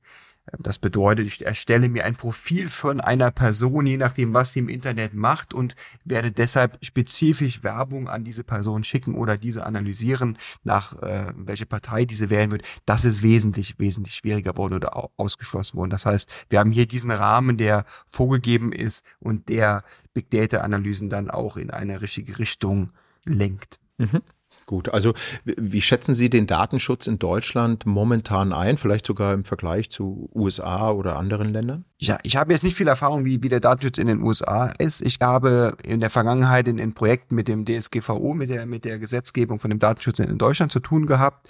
das 0.58 0.78
bedeutet, 0.78 1.26
ich 1.26 1.44
erstelle 1.44 1.88
mir 1.88 2.04
ein 2.04 2.16
Profil 2.16 2.68
von 2.68 3.00
einer 3.00 3.30
Person, 3.30 3.86
je 3.86 3.96
nachdem, 3.96 4.34
was 4.34 4.52
sie 4.52 4.60
im 4.60 4.68
Internet 4.68 5.14
macht 5.14 5.52
und 5.52 5.74
werde 6.04 6.32
deshalb 6.32 6.78
spezifisch 6.82 7.62
Werbung 7.62 8.08
an 8.08 8.24
diese 8.24 8.44
Person 8.44 8.84
schicken 8.84 9.14
oder 9.14 9.36
diese 9.36 9.66
analysieren, 9.66 10.38
nach 10.64 11.00
äh, 11.02 11.32
welche 11.36 11.66
Partei 11.66 12.04
diese 12.04 12.30
wählen 12.30 12.50
wird. 12.50 12.62
Das 12.86 13.04
ist 13.04 13.22
wesentlich, 13.22 13.78
wesentlich 13.78 14.14
schwieriger 14.14 14.56
worden 14.56 14.74
oder 14.74 15.10
ausgeschlossen 15.16 15.76
worden. 15.76 15.90
Das 15.90 16.06
heißt, 16.06 16.46
wir 16.48 16.58
haben 16.60 16.72
hier 16.72 16.86
diesen 16.86 17.10
Rahmen, 17.10 17.56
der 17.56 17.84
vorgegeben 18.06 18.72
ist 18.72 19.04
und 19.20 19.48
der 19.48 19.82
Big 20.14 20.30
Data 20.30 20.58
Analysen 20.58 21.10
dann 21.10 21.30
auch 21.30 21.56
in 21.56 21.70
eine 21.70 22.00
richtige 22.00 22.38
Richtung 22.38 22.92
lenkt. 23.24 23.78
Mhm. 23.98 24.22
Gut, 24.68 24.90
also 24.90 25.14
wie 25.46 25.80
schätzen 25.80 26.12
Sie 26.12 26.28
den 26.28 26.46
Datenschutz 26.46 27.06
in 27.06 27.18
Deutschland 27.18 27.86
momentan 27.86 28.52
ein, 28.52 28.76
vielleicht 28.76 29.06
sogar 29.06 29.32
im 29.32 29.44
Vergleich 29.44 29.88
zu 29.88 30.28
USA 30.34 30.90
oder 30.90 31.16
anderen 31.16 31.54
Ländern? 31.54 31.86
Ja, 31.96 32.18
ich 32.22 32.36
habe 32.36 32.52
jetzt 32.52 32.62
nicht 32.62 32.76
viel 32.76 32.86
Erfahrung, 32.86 33.24
wie, 33.24 33.42
wie 33.42 33.48
der 33.48 33.60
Datenschutz 33.60 33.96
in 33.96 34.08
den 34.08 34.20
USA 34.20 34.66
ist. 34.78 35.00
Ich 35.00 35.20
habe 35.22 35.74
in 35.86 36.00
der 36.00 36.10
Vergangenheit 36.10 36.68
in, 36.68 36.76
in 36.76 36.92
Projekten 36.92 37.34
mit 37.34 37.48
dem 37.48 37.64
DSGVO, 37.64 38.34
mit 38.34 38.50
der, 38.50 38.66
mit 38.66 38.84
der 38.84 38.98
Gesetzgebung 38.98 39.58
von 39.58 39.70
dem 39.70 39.78
Datenschutz 39.78 40.18
in 40.18 40.36
Deutschland 40.36 40.70
zu 40.70 40.80
tun 40.80 41.06
gehabt. 41.06 41.48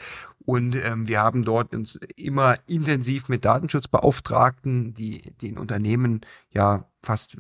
Und 0.48 0.76
ähm, 0.76 1.06
wir 1.06 1.20
haben 1.20 1.44
dort 1.44 1.74
uns 1.74 1.98
immer 2.16 2.56
intensiv 2.66 3.28
mit 3.28 3.44
Datenschutzbeauftragten, 3.44 4.94
die, 4.94 5.20
in 5.42 5.58
Unternehmen 5.58 6.22
ja 6.48 6.88
fast 7.02 7.36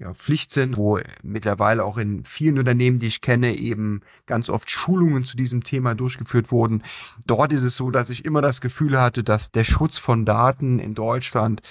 ja, 0.00 0.12
Pflicht 0.14 0.52
sind, 0.52 0.76
wo 0.76 0.98
mittlerweile 1.22 1.84
auch 1.84 1.96
in 1.96 2.24
vielen 2.24 2.58
Unternehmen, 2.58 2.98
die 2.98 3.06
ich 3.06 3.20
kenne, 3.20 3.54
eben 3.54 4.00
ganz 4.26 4.50
oft 4.50 4.68
Schulungen 4.68 5.22
zu 5.22 5.36
diesem 5.36 5.62
Thema 5.62 5.94
durchgeführt 5.94 6.50
wurden. 6.50 6.82
Dort 7.24 7.52
ist 7.52 7.62
es 7.62 7.76
so, 7.76 7.92
dass 7.92 8.10
ich 8.10 8.24
immer 8.24 8.42
das 8.42 8.60
Gefühl 8.60 9.00
hatte, 9.00 9.22
dass 9.22 9.52
der 9.52 9.62
Schutz 9.62 9.98
von 9.98 10.24
Daten 10.24 10.80
in 10.80 10.96
Deutschland 10.96 11.62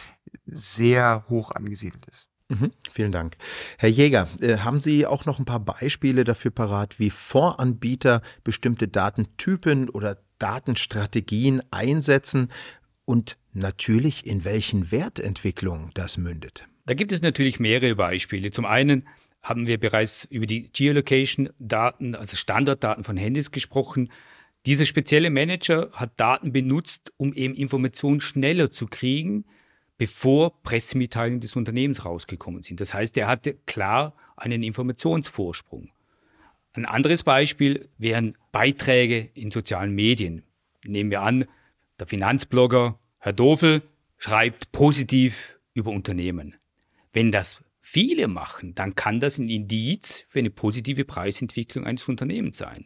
sehr 0.46 1.26
hoch 1.28 1.52
angesiedelt 1.52 2.06
ist. 2.06 2.30
Mhm, 2.48 2.72
vielen 2.90 3.12
Dank. 3.12 3.36
Herr 3.78 3.90
Jäger, 3.90 4.30
äh, 4.40 4.60
haben 4.60 4.80
Sie 4.80 5.06
auch 5.06 5.26
noch 5.26 5.40
ein 5.40 5.46
paar 5.46 5.60
Beispiele 5.60 6.24
dafür 6.24 6.52
parat, 6.52 7.00
wie 7.00 7.10
Voranbieter 7.10 8.22
bestimmte 8.46 8.88
Datentypen 8.88 9.90
oder 9.90 10.18
Datenstrategien 10.40 11.62
einsetzen 11.72 12.50
und 13.06 13.38
natürlich 13.54 14.26
in 14.26 14.44
welchen 14.44 14.92
Wertentwicklungen 14.92 15.92
das 15.94 16.18
mündet? 16.18 16.68
Da 16.86 16.94
gibt 16.94 17.12
es 17.12 17.22
natürlich 17.22 17.60
mehrere 17.60 17.96
Beispiele. 17.96 18.52
Zum 18.52 18.66
einen 18.66 19.08
haben 19.42 19.68
wir 19.68 19.80
bereits 19.80 20.26
über 20.26 20.46
die 20.46 20.70
Geolocation-Daten, 20.70 22.16
also 22.16 22.36
Standarddaten 22.36 23.04
von 23.04 23.18
Handys 23.18 23.52
gesprochen. 23.52 24.12
Dieser 24.66 24.86
spezielle 24.86 25.30
Manager 25.30 25.90
hat 25.94 26.20
Daten 26.20 26.52
benutzt, 26.52 27.14
um 27.18 27.34
eben 27.34 27.54
Informationen 27.54 28.20
schneller 28.20 28.72
zu 28.72 28.88
kriegen, 28.88 29.46
bevor 29.98 30.62
Pressemitteilungen 30.64 31.40
des 31.40 31.56
Unternehmens 31.56 32.06
rausgekommen 32.06 32.62
sind. 32.62 32.82
Das 32.82 32.94
heißt, 32.94 33.18
er 33.18 33.28
hatte 33.28 33.56
klar 33.66 34.16
einen 34.36 34.64
Informationsvorsprung. 34.64 35.90
Ein 36.78 36.86
anderes 36.86 37.24
Beispiel 37.24 37.90
wären 37.98 38.38
Beiträge 38.52 39.32
in 39.34 39.50
sozialen 39.50 39.96
Medien. 39.96 40.44
Nehmen 40.86 41.10
wir 41.10 41.24
an, 41.24 41.46
der 42.00 42.06
Finanzblogger 42.06 43.00
Herr 43.18 43.34
Dofel 43.34 43.82
schreibt 44.20 44.72
positiv 44.72 45.58
über 45.74 45.90
Unternehmen. 45.90 46.54
Wenn 47.14 47.32
das 47.32 47.64
viele 47.82 48.28
machen, 48.28 48.76
dann 48.76 48.94
kann 48.94 49.20
das 49.20 49.40
ein 49.40 49.50
Indiz 49.50 50.24
für 50.28 50.38
eine 50.38 50.52
positive 50.52 51.04
Preisentwicklung 51.04 51.84
eines 51.84 52.08
Unternehmens 52.08 52.60
sein. 52.60 52.86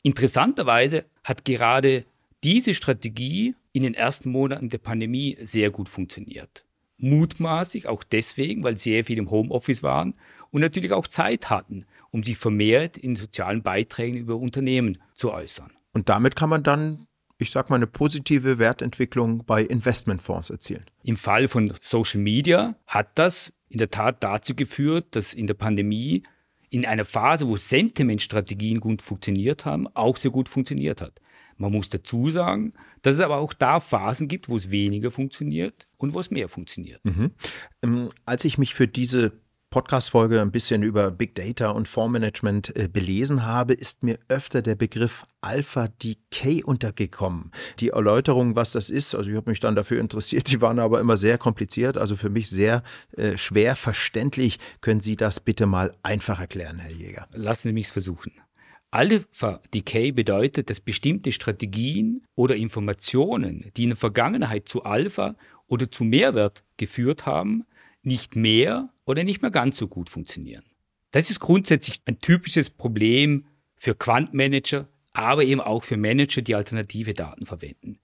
Interessanterweise 0.00 1.04
hat 1.22 1.44
gerade 1.44 2.06
diese 2.42 2.72
Strategie 2.72 3.54
in 3.72 3.82
den 3.82 3.92
ersten 3.92 4.30
Monaten 4.30 4.70
der 4.70 4.78
Pandemie 4.78 5.36
sehr 5.42 5.70
gut 5.70 5.90
funktioniert. 5.90 6.64
Mutmaßlich 6.98 7.88
auch 7.88 8.02
deswegen, 8.04 8.62
weil 8.62 8.78
sehr 8.78 9.04
viele 9.04 9.20
im 9.20 9.30
Homeoffice 9.30 9.82
waren 9.82 10.14
und 10.50 10.60
natürlich 10.60 10.92
auch 10.92 11.06
Zeit 11.06 11.50
hatten, 11.50 11.84
um 12.10 12.22
sich 12.22 12.38
vermehrt 12.38 12.96
in 12.96 13.16
sozialen 13.16 13.62
Beiträgen 13.62 14.16
über 14.16 14.36
Unternehmen 14.36 14.98
zu 15.14 15.32
äußern. 15.32 15.70
Und 15.92 16.08
damit 16.08 16.36
kann 16.36 16.48
man 16.48 16.62
dann, 16.62 17.06
ich 17.38 17.50
sag 17.50 17.70
mal, 17.70 17.76
eine 17.76 17.86
positive 17.86 18.58
Wertentwicklung 18.58 19.44
bei 19.44 19.62
Investmentfonds 19.62 20.50
erzielen. 20.50 20.84
Im 21.02 21.16
Fall 21.16 21.48
von 21.48 21.72
Social 21.82 22.20
Media 22.20 22.76
hat 22.86 23.18
das 23.18 23.52
in 23.68 23.78
der 23.78 23.90
Tat 23.90 24.22
dazu 24.22 24.54
geführt, 24.54 25.06
dass 25.10 25.34
in 25.34 25.46
der 25.46 25.54
Pandemie 25.54 26.22
in 26.70 26.84
einer 26.84 27.04
Phase, 27.04 27.48
wo 27.48 27.56
Sentimentstrategien 27.56 28.80
gut 28.80 29.02
funktioniert 29.02 29.64
haben, 29.64 29.86
auch 29.94 30.16
sehr 30.16 30.30
gut 30.30 30.48
funktioniert 30.48 31.00
hat. 31.00 31.20
Man 31.58 31.72
muss 31.72 31.88
dazu 31.88 32.30
sagen, 32.30 32.74
dass 33.02 33.16
es 33.16 33.20
aber 33.20 33.38
auch 33.38 33.52
da 33.52 33.80
Phasen 33.80 34.28
gibt, 34.28 34.48
wo 34.48 34.56
es 34.56 34.70
weniger 34.70 35.10
funktioniert 35.10 35.86
und 35.96 36.14
wo 36.14 36.20
es 36.20 36.30
mehr 36.30 36.48
funktioniert. 36.48 37.04
Mhm. 37.04 37.32
Ähm, 37.82 38.08
als 38.24 38.44
ich 38.44 38.58
mich 38.58 38.74
für 38.74 38.88
diese 38.88 39.32
Podcast-Folge 39.70 40.40
ein 40.40 40.52
bisschen 40.52 40.82
über 40.82 41.10
Big 41.10 41.34
Data 41.34 41.70
und 41.70 41.88
Fondsmanagement 41.88 42.74
äh, 42.76 42.88
belesen 42.88 43.44
habe, 43.44 43.74
ist 43.74 44.02
mir 44.02 44.18
öfter 44.28 44.62
der 44.62 44.74
Begriff 44.74 45.26
Alpha 45.40 45.88
Decay 45.88 46.62
untergekommen. 46.62 47.50
Die 47.80 47.90
Erläuterung, 47.90 48.56
was 48.56 48.72
das 48.72 48.90
ist, 48.90 49.14
also 49.14 49.28
ich 49.28 49.36
habe 49.36 49.50
mich 49.50 49.60
dann 49.60 49.74
dafür 49.74 50.00
interessiert, 50.00 50.48
die 50.50 50.60
waren 50.60 50.78
aber 50.78 51.00
immer 51.00 51.16
sehr 51.16 51.36
kompliziert, 51.36 51.98
also 51.98 52.16
für 52.16 52.30
mich 52.30 52.48
sehr 52.48 52.82
äh, 53.16 53.36
schwer 53.36 53.76
verständlich. 53.76 54.58
Können 54.80 55.00
Sie 55.00 55.16
das 55.16 55.40
bitte 55.40 55.66
mal 55.66 55.92
einfach 56.02 56.40
erklären, 56.40 56.78
Herr 56.78 56.92
Jäger? 56.92 57.28
Lassen 57.34 57.68
Sie 57.68 57.72
mich 57.72 57.88
es 57.88 57.92
versuchen. 57.92 58.32
Alpha 58.90 59.60
Decay 59.74 60.12
bedeutet, 60.12 60.70
dass 60.70 60.80
bestimmte 60.80 61.32
Strategien 61.32 62.24
oder 62.34 62.56
Informationen, 62.56 63.70
die 63.76 63.84
in 63.84 63.90
der 63.90 63.96
Vergangenheit 63.96 64.68
zu 64.68 64.84
Alpha 64.84 65.36
oder 65.66 65.90
zu 65.90 66.04
Mehrwert 66.04 66.64
geführt 66.76 67.26
haben, 67.26 67.64
nicht 68.02 68.36
mehr 68.36 68.90
oder 69.04 69.24
nicht 69.24 69.42
mehr 69.42 69.50
ganz 69.50 69.76
so 69.76 69.88
gut 69.88 70.08
funktionieren. 70.08 70.64
Das 71.10 71.30
ist 71.30 71.40
grundsätzlich 71.40 72.00
ein 72.06 72.20
typisches 72.20 72.70
Problem 72.70 73.46
für 73.76 73.94
Quantmanager, 73.94 74.88
aber 75.12 75.44
eben 75.44 75.60
auch 75.60 75.82
für 75.82 75.96
Manager, 75.96 76.42
die 76.42 76.54
alternative 76.54 77.14
Daten 77.14 77.46
verwenden. 77.46 77.98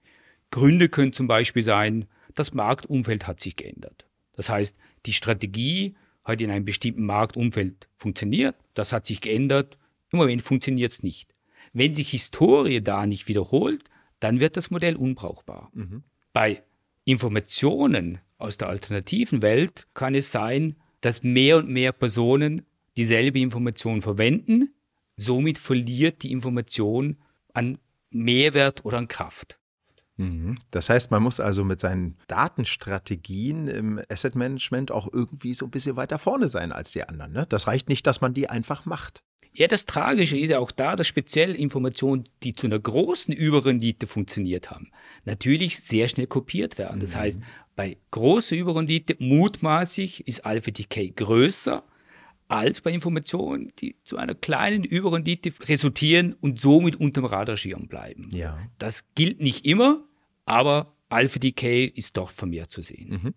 Gründe 0.51 0.89
können 0.89 1.13
zum 1.13 1.27
Beispiel 1.27 1.63
sein, 1.63 2.05
das 2.35 2.53
Marktumfeld 2.53 3.27
hat 3.27 3.39
sich 3.39 3.55
geändert. 3.55 4.05
Das 4.33 4.49
heißt, 4.49 4.77
die 5.05 5.13
Strategie 5.13 5.95
hat 6.23 6.41
in 6.41 6.51
einem 6.51 6.65
bestimmten 6.65 7.05
Marktumfeld 7.05 7.87
funktioniert, 7.97 8.55
das 8.73 8.91
hat 8.93 9.05
sich 9.05 9.21
geändert, 9.21 9.77
im 10.13 10.19
Moment 10.19 10.41
funktioniert 10.41 10.93
es 10.93 11.03
nicht. 11.03 11.35
Wenn 11.73 11.95
sich 11.95 12.11
Historie 12.11 12.81
da 12.81 13.05
nicht 13.05 13.27
wiederholt, 13.27 13.83
dann 14.19 14.39
wird 14.39 14.55
das 14.55 14.71
Modell 14.71 14.95
unbrauchbar. 14.95 15.69
Mhm. 15.73 16.03
Bei 16.31 16.63
Informationen 17.03 18.19
aus 18.37 18.57
der 18.57 18.69
alternativen 18.69 19.41
Welt 19.41 19.87
kann 19.93 20.15
es 20.15 20.31
sein, 20.31 20.75
dass 21.01 21.23
mehr 21.23 21.57
und 21.57 21.69
mehr 21.69 21.91
Personen 21.91 22.65
dieselbe 22.95 23.39
Information 23.39 24.01
verwenden. 24.01 24.73
Somit 25.17 25.57
verliert 25.57 26.23
die 26.23 26.31
Information 26.31 27.17
an 27.53 27.77
Mehrwert 28.11 28.85
oder 28.85 28.99
an 28.99 29.07
Kraft. 29.07 29.59
Mhm. 30.17 30.59
Das 30.71 30.89
heißt, 30.89 31.11
man 31.11 31.23
muss 31.23 31.39
also 31.39 31.63
mit 31.63 31.79
seinen 31.79 32.17
Datenstrategien 32.27 33.67
im 33.67 34.01
Asset 34.09 34.35
Management 34.35 34.91
auch 34.91 35.11
irgendwie 35.11 35.53
so 35.53 35.65
ein 35.65 35.71
bisschen 35.71 35.95
weiter 35.95 36.19
vorne 36.19 36.49
sein 36.49 36.71
als 36.71 36.91
die 36.91 37.03
anderen. 37.03 37.33
Ne? 37.33 37.45
Das 37.49 37.67
reicht 37.67 37.89
nicht, 37.89 38.05
dass 38.05 38.21
man 38.21 38.33
die 38.33 38.49
einfach 38.49 38.85
macht. 38.85 39.23
Ja, 39.53 39.67
das 39.67 39.85
Tragische 39.85 40.37
ist 40.37 40.49
ja 40.49 40.59
auch 40.59 40.71
da, 40.71 40.95
dass 40.95 41.07
speziell 41.07 41.53
Informationen, 41.53 42.23
die 42.41 42.53
zu 42.53 42.65
einer 42.65 42.79
großen 42.79 43.33
Überrendite 43.33 44.07
funktioniert 44.07 44.71
haben, 44.71 44.89
natürlich 45.25 45.79
sehr 45.79 46.07
schnell 46.07 46.27
kopiert 46.27 46.77
werden. 46.77 46.99
Das 46.99 47.13
mhm. 47.13 47.19
heißt, 47.19 47.41
bei 47.75 47.97
großer 48.11 48.55
Überrendite 48.55 49.15
mutmaßlich 49.19 50.27
ist 50.27 50.45
Alpha 50.45 50.71
Decay 50.71 51.11
größer 51.11 51.83
als 52.47 52.81
bei 52.81 52.91
Informationen, 52.91 53.71
die 53.79 53.95
zu 54.03 54.17
einer 54.17 54.35
kleinen 54.35 54.83
Überrendite 54.83 55.51
resultieren 55.67 56.33
und 56.33 56.59
somit 56.59 56.95
unterm 56.95 57.25
Radarschirm 57.25 57.87
bleiben. 57.87 58.29
Ja. 58.33 58.59
Das 58.79 59.05
gilt 59.15 59.39
nicht 59.39 59.65
immer, 59.65 60.03
aber 60.45 60.95
Alpha 61.09 61.39
Decay 61.39 61.85
ist 61.85 62.17
doch 62.17 62.31
vermehrt 62.31 62.71
zu 62.71 62.81
sehen. 62.81 63.09
Mhm. 63.09 63.33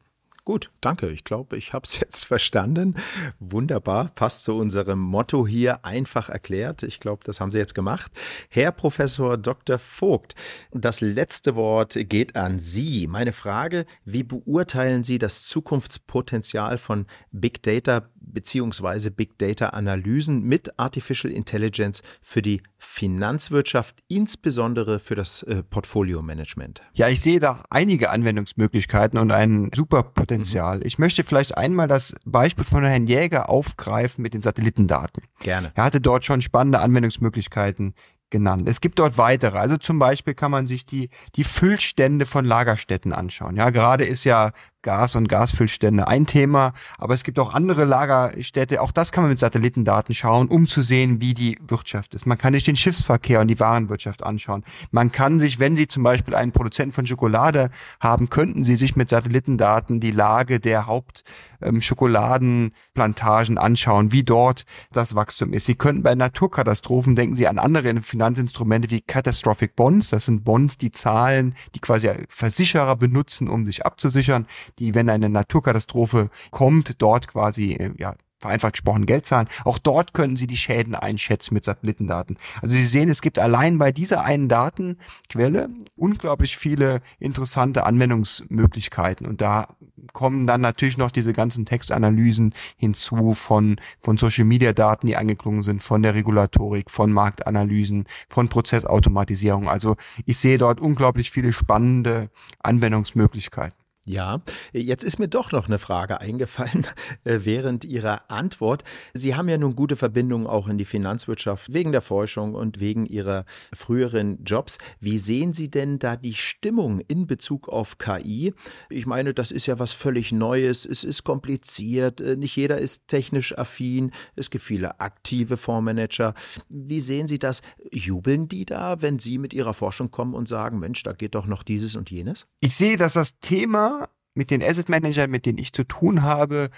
Gut, 0.46 0.70
danke. 0.80 1.10
Ich 1.10 1.24
glaube, 1.24 1.56
ich 1.56 1.72
habe 1.72 1.82
es 1.84 1.98
jetzt 2.00 2.24
verstanden. 2.24 2.94
Wunderbar, 3.40 4.12
passt 4.14 4.44
zu 4.44 4.54
unserem 4.54 5.00
Motto 5.00 5.44
hier 5.44 5.84
einfach 5.84 6.28
erklärt. 6.28 6.84
Ich 6.84 7.00
glaube, 7.00 7.24
das 7.24 7.40
haben 7.40 7.50
Sie 7.50 7.58
jetzt 7.58 7.74
gemacht. 7.74 8.12
Herr 8.48 8.70
Professor 8.70 9.36
Dr. 9.36 9.76
Vogt, 9.76 10.36
das 10.70 11.00
letzte 11.00 11.56
Wort 11.56 11.98
geht 12.08 12.36
an 12.36 12.60
Sie. 12.60 13.08
Meine 13.08 13.32
Frage, 13.32 13.86
wie 14.04 14.22
beurteilen 14.22 15.02
Sie 15.02 15.18
das 15.18 15.42
Zukunftspotenzial 15.46 16.78
von 16.78 17.06
Big 17.32 17.64
Data 17.64 18.08
bzw. 18.26 19.10
Big 19.10 19.38
Data 19.38 19.68
Analysen 19.70 20.42
mit 20.42 20.78
Artificial 20.78 21.32
Intelligence 21.32 22.02
für 22.20 22.42
die 22.42 22.62
Finanzwirtschaft, 22.78 24.02
insbesondere 24.08 24.98
für 24.98 25.14
das 25.14 25.42
äh, 25.44 25.62
Portfolio 25.62 26.22
Management? 26.22 26.82
Ja, 26.92 27.08
ich 27.08 27.20
sehe 27.20 27.40
da 27.40 27.62
einige 27.70 28.10
Anwendungsmöglichkeiten 28.10 29.18
und 29.18 29.32
ein 29.32 29.70
super 29.74 30.02
Potenzial. 30.02 30.78
Mhm. 30.78 30.86
Ich 30.86 30.98
möchte 30.98 31.24
vielleicht 31.24 31.56
einmal 31.56 31.88
das 31.88 32.14
Beispiel 32.24 32.64
von 32.64 32.84
Herrn 32.84 33.06
Jäger 33.06 33.48
aufgreifen 33.48 34.22
mit 34.22 34.34
den 34.34 34.40
Satellitendaten. 34.40 35.24
Gerne. 35.40 35.72
Er 35.74 35.84
hatte 35.84 36.00
dort 36.00 36.24
schon 36.24 36.42
spannende 36.42 36.80
Anwendungsmöglichkeiten 36.80 37.94
genannt. 38.30 38.68
Es 38.68 38.80
gibt 38.80 38.98
dort 38.98 39.18
weitere. 39.18 39.58
Also 39.58 39.76
zum 39.76 39.98
Beispiel 39.98 40.34
kann 40.34 40.50
man 40.50 40.66
sich 40.66 40.84
die, 40.84 41.10
die 41.36 41.44
Füllstände 41.44 42.26
von 42.26 42.44
Lagerstätten 42.44 43.12
anschauen. 43.12 43.56
Ja, 43.56 43.70
gerade 43.70 44.04
ist 44.04 44.24
ja 44.24 44.52
Gas- 44.86 45.16
und 45.16 45.28
Gasfüllstände 45.28 46.06
ein 46.06 46.26
Thema, 46.26 46.72
aber 46.96 47.14
es 47.14 47.24
gibt 47.24 47.40
auch 47.40 47.52
andere 47.52 47.84
Lagerstädte. 47.84 48.80
Auch 48.80 48.92
das 48.92 49.10
kann 49.10 49.24
man 49.24 49.30
mit 49.30 49.40
Satellitendaten 49.40 50.14
schauen, 50.14 50.46
um 50.46 50.68
zu 50.68 50.80
sehen, 50.80 51.20
wie 51.20 51.34
die 51.34 51.58
Wirtschaft 51.66 52.14
ist. 52.14 52.24
Man 52.24 52.38
kann 52.38 52.52
sich 52.52 52.62
den 52.62 52.76
Schiffsverkehr 52.76 53.40
und 53.40 53.48
die 53.48 53.58
Warenwirtschaft 53.58 54.22
anschauen. 54.22 54.62
Man 54.92 55.10
kann 55.10 55.40
sich, 55.40 55.58
wenn 55.58 55.74
Sie 55.74 55.88
zum 55.88 56.04
Beispiel 56.04 56.36
einen 56.36 56.52
Produzenten 56.52 56.92
von 56.92 57.04
Schokolade 57.04 57.70
haben, 57.98 58.30
könnten 58.30 58.62
Sie 58.62 58.76
sich 58.76 58.94
mit 58.94 59.08
Satellitendaten 59.08 59.98
die 59.98 60.12
Lage 60.12 60.60
der 60.60 60.86
Hauptschokoladenplantagen 60.86 63.56
ähm, 63.56 63.62
anschauen, 63.62 64.12
wie 64.12 64.22
dort 64.22 64.66
das 64.92 65.16
Wachstum 65.16 65.52
ist. 65.52 65.66
Sie 65.66 65.74
könnten 65.74 66.04
bei 66.04 66.14
Naturkatastrophen, 66.14 67.16
denken 67.16 67.34
Sie 67.34 67.48
an 67.48 67.58
andere 67.58 67.92
Finanzinstrumente 68.02 68.88
wie 68.90 69.00
Catastrophic 69.00 69.74
Bonds. 69.74 70.10
Das 70.10 70.26
sind 70.26 70.44
Bonds, 70.44 70.78
die 70.78 70.92
zahlen, 70.92 71.56
die 71.74 71.80
quasi 71.80 72.08
Versicherer 72.28 72.94
benutzen, 72.94 73.48
um 73.48 73.64
sich 73.64 73.84
abzusichern 73.84 74.46
die, 74.78 74.94
wenn 74.94 75.08
eine 75.08 75.28
Naturkatastrophe 75.28 76.30
kommt, 76.50 76.94
dort 76.98 77.28
quasi, 77.28 77.72
äh, 77.72 77.92
ja, 77.98 78.14
vereinfacht 78.38 78.74
gesprochen 78.74 79.06
Geld 79.06 79.26
zahlen. 79.26 79.48
Auch 79.64 79.78
dort 79.78 80.12
können 80.12 80.36
Sie 80.36 80.46
die 80.46 80.56
Schäden 80.56 80.94
einschätzen 80.94 81.54
mit 81.54 81.64
Satellitendaten. 81.64 82.38
Also 82.60 82.74
Sie 82.74 82.84
sehen, 82.84 83.08
es 83.08 83.22
gibt 83.22 83.38
allein 83.38 83.78
bei 83.78 83.92
dieser 83.92 84.22
einen 84.22 84.48
Datenquelle 84.48 85.70
unglaublich 85.96 86.56
viele 86.56 87.00
interessante 87.18 87.86
Anwendungsmöglichkeiten. 87.86 89.26
Und 89.26 89.40
da 89.40 89.68
kommen 90.12 90.46
dann 90.46 90.60
natürlich 90.60 90.98
noch 90.98 91.10
diese 91.10 91.32
ganzen 91.32 91.64
Textanalysen 91.64 92.54
hinzu 92.76 93.32
von, 93.32 93.76
von 94.00 94.18
Social 94.18 94.44
Media 94.44 94.72
Daten, 94.72 95.06
die 95.06 95.16
angeklungen 95.16 95.62
sind, 95.62 95.82
von 95.82 96.02
der 96.02 96.14
Regulatorik, 96.14 96.90
von 96.90 97.10
Marktanalysen, 97.12 98.04
von 98.28 98.48
Prozessautomatisierung. 98.48 99.68
Also 99.68 99.96
ich 100.26 100.38
sehe 100.38 100.58
dort 100.58 100.80
unglaublich 100.80 101.30
viele 101.30 101.52
spannende 101.52 102.30
Anwendungsmöglichkeiten. 102.62 103.85
Ja, 104.08 104.40
jetzt 104.72 105.02
ist 105.02 105.18
mir 105.18 105.26
doch 105.26 105.50
noch 105.50 105.66
eine 105.66 105.80
Frage 105.80 106.20
eingefallen 106.20 106.86
äh, 107.24 107.40
während 107.42 107.84
Ihrer 107.84 108.30
Antwort. 108.30 108.84
Sie 109.14 109.34
haben 109.34 109.48
ja 109.48 109.58
nun 109.58 109.74
gute 109.74 109.96
Verbindungen 109.96 110.46
auch 110.46 110.68
in 110.68 110.78
die 110.78 110.84
Finanzwirtschaft 110.84 111.72
wegen 111.72 111.90
der 111.90 112.02
Forschung 112.02 112.54
und 112.54 112.78
wegen 112.78 113.04
Ihrer 113.06 113.44
früheren 113.74 114.44
Jobs. 114.44 114.78
Wie 115.00 115.18
sehen 115.18 115.54
Sie 115.54 115.68
denn 115.72 115.98
da 115.98 116.14
die 116.14 116.34
Stimmung 116.34 117.00
in 117.00 117.26
Bezug 117.26 117.68
auf 117.68 117.98
KI? 117.98 118.54
Ich 118.90 119.06
meine, 119.06 119.34
das 119.34 119.50
ist 119.50 119.66
ja 119.66 119.80
was 119.80 119.92
völlig 119.92 120.30
Neues. 120.30 120.84
Es 120.84 121.02
ist 121.02 121.24
kompliziert. 121.24 122.20
Äh, 122.20 122.36
nicht 122.36 122.54
jeder 122.54 122.78
ist 122.78 123.08
technisch 123.08 123.58
affin. 123.58 124.12
Es 124.36 124.50
gibt 124.50 124.62
viele 124.62 125.00
aktive 125.00 125.56
Fondsmanager. 125.56 126.34
Wie 126.68 127.00
sehen 127.00 127.26
Sie 127.26 127.40
das? 127.40 127.60
Jubeln 127.90 128.46
die 128.46 128.66
da, 128.66 129.02
wenn 129.02 129.18
Sie 129.18 129.38
mit 129.38 129.52
Ihrer 129.52 129.74
Forschung 129.74 130.12
kommen 130.12 130.34
und 130.34 130.46
sagen, 130.46 130.78
Mensch, 130.78 131.02
da 131.02 131.12
geht 131.12 131.34
doch 131.34 131.46
noch 131.46 131.64
dieses 131.64 131.96
und 131.96 132.08
jenes? 132.12 132.46
Ich 132.60 132.76
sehe, 132.76 132.96
dass 132.96 133.14
das 133.14 133.40
Thema 133.40 133.95
mit 134.36 134.50
den 134.50 134.62
Asset 134.62 134.88
Managern, 134.88 135.30
mit 135.30 135.46
denen 135.46 135.58
ich 135.58 135.72
zu 135.72 135.84
tun 135.84 136.22
habe, 136.22 136.68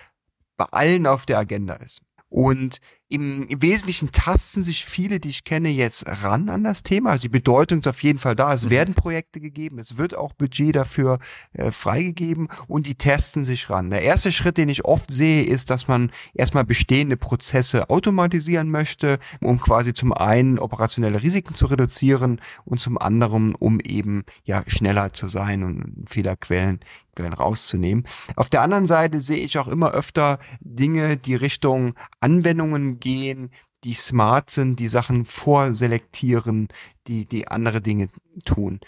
bei 0.56 0.66
allen 0.66 1.06
auf 1.06 1.26
der 1.26 1.38
Agenda 1.38 1.74
ist. 1.74 2.00
Und 2.28 2.78
im, 3.08 3.46
Wesentlichen 3.48 4.12
tasten 4.12 4.62
sich 4.62 4.84
viele, 4.84 5.18
die 5.18 5.30
ich 5.30 5.44
kenne, 5.44 5.70
jetzt 5.70 6.04
ran 6.06 6.48
an 6.48 6.64
das 6.64 6.82
Thema. 6.82 7.10
Also 7.10 7.22
die 7.22 7.28
Bedeutung 7.28 7.80
ist 7.80 7.88
auf 7.88 8.02
jeden 8.02 8.18
Fall 8.18 8.36
da. 8.36 8.52
Es 8.52 8.66
mhm. 8.66 8.70
werden 8.70 8.94
Projekte 8.94 9.40
gegeben, 9.40 9.78
es 9.78 9.96
wird 9.96 10.16
auch 10.16 10.34
Budget 10.34 10.76
dafür 10.76 11.18
äh, 11.52 11.70
freigegeben 11.70 12.48
und 12.66 12.86
die 12.86 12.96
testen 12.96 13.44
sich 13.44 13.70
ran. 13.70 13.90
Der 13.90 14.02
erste 14.02 14.30
Schritt, 14.30 14.58
den 14.58 14.68
ich 14.68 14.84
oft 14.84 15.10
sehe, 15.10 15.42
ist, 15.42 15.70
dass 15.70 15.88
man 15.88 16.10
erstmal 16.34 16.64
bestehende 16.64 17.16
Prozesse 17.16 17.88
automatisieren 17.88 18.70
möchte, 18.70 19.18
um 19.40 19.58
quasi 19.58 19.94
zum 19.94 20.12
einen 20.12 20.58
operationelle 20.58 21.22
Risiken 21.22 21.54
zu 21.54 21.66
reduzieren 21.66 22.40
und 22.64 22.78
zum 22.78 22.98
anderen, 22.98 23.54
um 23.54 23.80
eben 23.80 24.24
ja 24.44 24.62
schneller 24.66 25.12
zu 25.12 25.28
sein 25.28 25.62
und 25.62 26.04
Fehlerquellen 26.08 26.80
Quellen 27.18 27.32
rauszunehmen. 27.32 28.04
Auf 28.36 28.48
der 28.48 28.62
anderen 28.62 28.86
Seite 28.86 29.20
sehe 29.20 29.38
ich 29.38 29.58
auch 29.58 29.68
immer 29.68 29.90
öfter 29.90 30.38
Dinge, 30.60 31.16
die 31.16 31.34
Richtung 31.34 31.94
Anwendungen 32.20 32.97
gehen, 32.98 33.50
die 33.84 33.94
smart 33.94 34.50
sind, 34.50 34.80
die 34.80 34.88
Sachen 34.88 35.24
vorselektieren, 35.24 36.68
die, 37.06 37.26
die 37.26 37.48
andere 37.48 37.80
Dinge 37.80 38.08
tun. 38.44 38.80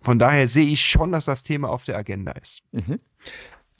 Von 0.00 0.18
daher 0.18 0.48
sehe 0.48 0.66
ich 0.66 0.84
schon, 0.84 1.12
dass 1.12 1.24
das 1.24 1.42
Thema 1.42 1.70
auf 1.70 1.84
der 1.84 1.96
Agenda 1.96 2.32
ist. 2.32 2.60
Mhm. 2.72 3.00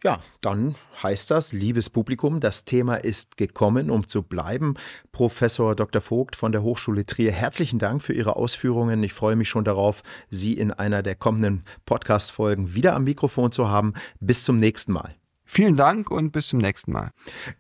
Ja, 0.03 0.21
dann 0.43 0.75
heißt 1.03 1.31
das, 1.31 1.55
liebes 1.55 1.89
Publikum, 1.89 2.39
das 2.41 2.67
Thema 2.67 2.97
ist 2.97 3.39
gekommen, 3.39 3.91
um 3.91 4.07
zu 4.07 4.23
bleiben. 4.23 4.75
Professor 5.13 5.75
Dr. 5.75 6.03
Vogt 6.03 6.37
von 6.37 6.53
der 6.53 6.63
Hochschule 6.63 7.07
Trier, 7.07 7.33
herzlichen 7.33 7.79
Dank 7.79 8.03
für 8.03 8.13
Ihre 8.13 8.37
Ausführungen. 8.37 9.03
Ich 9.03 9.15
freue 9.15 9.35
mich 9.35 9.49
schon 9.49 9.65
darauf, 9.65 10.03
Sie 10.29 10.53
in 10.53 10.73
einer 10.73 11.03
der 11.03 11.15
kommenden 11.15 11.65
Podcast-Folgen 11.87 12.75
wieder 12.75 12.95
am 12.95 13.05
Mikrofon 13.05 13.51
zu 13.51 13.71
haben. 13.71 13.95
Bis 14.21 14.45
zum 14.45 14.61
nächsten 14.61 14.93
Mal. 14.93 15.15
Vielen 15.55 15.77
Dank 15.77 16.11
und 16.11 16.33
bis 16.33 16.49
zum 16.49 16.59
nächsten 16.59 16.91
Mal. 16.91 17.13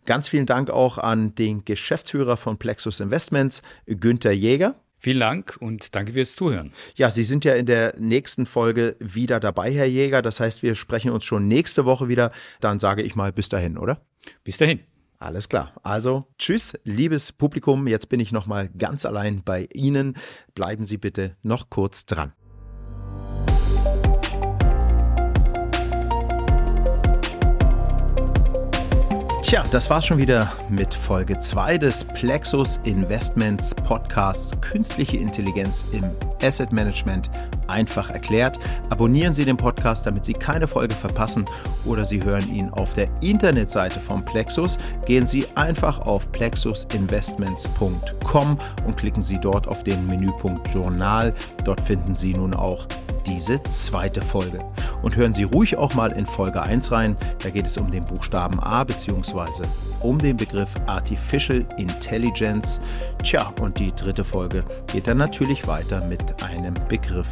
Ganz 0.04 0.28
vielen 0.28 0.46
Dank 0.46 0.68
auch 0.68 0.98
an 0.98 1.36
den 1.36 1.64
Geschäftsführer 1.64 2.36
von 2.36 2.58
Plexus 2.58 2.98
Investments, 2.98 3.62
Günther 3.86 4.32
Jäger. 4.32 4.74
Vielen 4.98 5.20
Dank 5.20 5.56
und 5.60 5.94
danke 5.94 6.12
fürs 6.12 6.34
Zuhören. 6.34 6.72
Ja, 6.96 7.12
Sie 7.12 7.22
sind 7.22 7.44
ja 7.44 7.54
in 7.54 7.66
der 7.66 7.94
nächsten 7.96 8.46
Folge 8.46 8.96
wieder 8.98 9.38
dabei, 9.38 9.72
Herr 9.72 9.86
Jäger. 9.86 10.22
Das 10.22 10.40
heißt, 10.40 10.64
wir 10.64 10.74
sprechen 10.74 11.12
uns 11.12 11.22
schon 11.22 11.46
nächste 11.46 11.84
Woche 11.84 12.08
wieder. 12.08 12.32
Dann 12.58 12.80
sage 12.80 13.02
ich 13.02 13.14
mal 13.14 13.32
bis 13.32 13.48
dahin, 13.48 13.78
oder? 13.78 14.00
Bis 14.42 14.58
dahin. 14.58 14.80
Alles 15.20 15.48
klar. 15.48 15.72
Also 15.84 16.26
tschüss, 16.36 16.76
liebes 16.82 17.30
Publikum. 17.30 17.86
Jetzt 17.86 18.08
bin 18.08 18.18
ich 18.18 18.32
noch 18.32 18.46
mal 18.46 18.70
ganz 18.70 19.06
allein 19.06 19.42
bei 19.44 19.68
Ihnen. 19.72 20.16
Bleiben 20.56 20.84
Sie 20.84 20.96
bitte 20.96 21.36
noch 21.44 21.70
kurz 21.70 22.06
dran. 22.06 22.32
Tja, 29.44 29.64
das 29.70 29.88
war's 29.90 30.06
schon 30.06 30.16
wieder 30.16 30.50
mit 30.70 30.94
Folge 30.94 31.38
2 31.38 31.76
des 31.76 32.02
Plexus 32.02 32.80
Investments 32.84 33.74
Podcasts 33.74 34.58
Künstliche 34.62 35.18
Intelligenz 35.18 35.84
im 35.92 36.02
Asset 36.42 36.72
Management 36.72 37.28
einfach 37.66 38.08
erklärt. 38.08 38.58
Abonnieren 38.88 39.34
Sie 39.34 39.44
den 39.44 39.58
Podcast, 39.58 40.06
damit 40.06 40.24
Sie 40.24 40.32
keine 40.32 40.66
Folge 40.66 40.94
verpassen 40.94 41.44
oder 41.84 42.04
Sie 42.04 42.24
hören 42.24 42.50
ihn 42.50 42.70
auf 42.70 42.94
der 42.94 43.10
Internetseite 43.20 44.00
von 44.00 44.24
Plexus. 44.24 44.78
Gehen 45.04 45.26
Sie 45.26 45.46
einfach 45.56 46.00
auf 46.00 46.32
plexusinvestments.com 46.32 48.58
und 48.86 48.96
klicken 48.96 49.22
Sie 49.22 49.38
dort 49.38 49.68
auf 49.68 49.84
den 49.84 50.06
Menüpunkt 50.06 50.72
Journal. 50.72 51.34
Dort 51.66 51.82
finden 51.82 52.16
Sie 52.16 52.32
nun 52.32 52.54
auch 52.54 52.86
diese 53.26 53.62
zweite 53.64 54.22
Folge. 54.22 54.58
Und 55.02 55.16
hören 55.16 55.34
Sie 55.34 55.44
ruhig 55.44 55.76
auch 55.76 55.94
mal 55.94 56.12
in 56.12 56.26
Folge 56.26 56.62
1 56.62 56.92
rein. 56.92 57.16
Da 57.42 57.50
geht 57.50 57.66
es 57.66 57.76
um 57.76 57.90
den 57.90 58.04
Buchstaben 58.04 58.58
A 58.60 58.84
bzw. 58.84 59.64
um 60.00 60.18
den 60.18 60.36
Begriff 60.36 60.68
Artificial 60.86 61.64
Intelligence. 61.76 62.80
Tja, 63.22 63.52
und 63.60 63.78
die 63.78 63.92
dritte 63.92 64.24
Folge 64.24 64.64
geht 64.92 65.06
dann 65.06 65.18
natürlich 65.18 65.66
weiter 65.66 66.04
mit 66.06 66.42
einem 66.42 66.74
Begriff, 66.88 67.28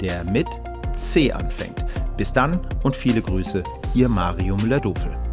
der 0.00 0.24
mit 0.24 0.48
C 0.96 1.32
anfängt. 1.32 1.84
Bis 2.16 2.32
dann 2.32 2.60
und 2.82 2.94
viele 2.94 3.22
Grüße, 3.22 3.62
Ihr 3.94 4.08
Mario 4.08 4.56
Müller-Dofel. 4.56 5.23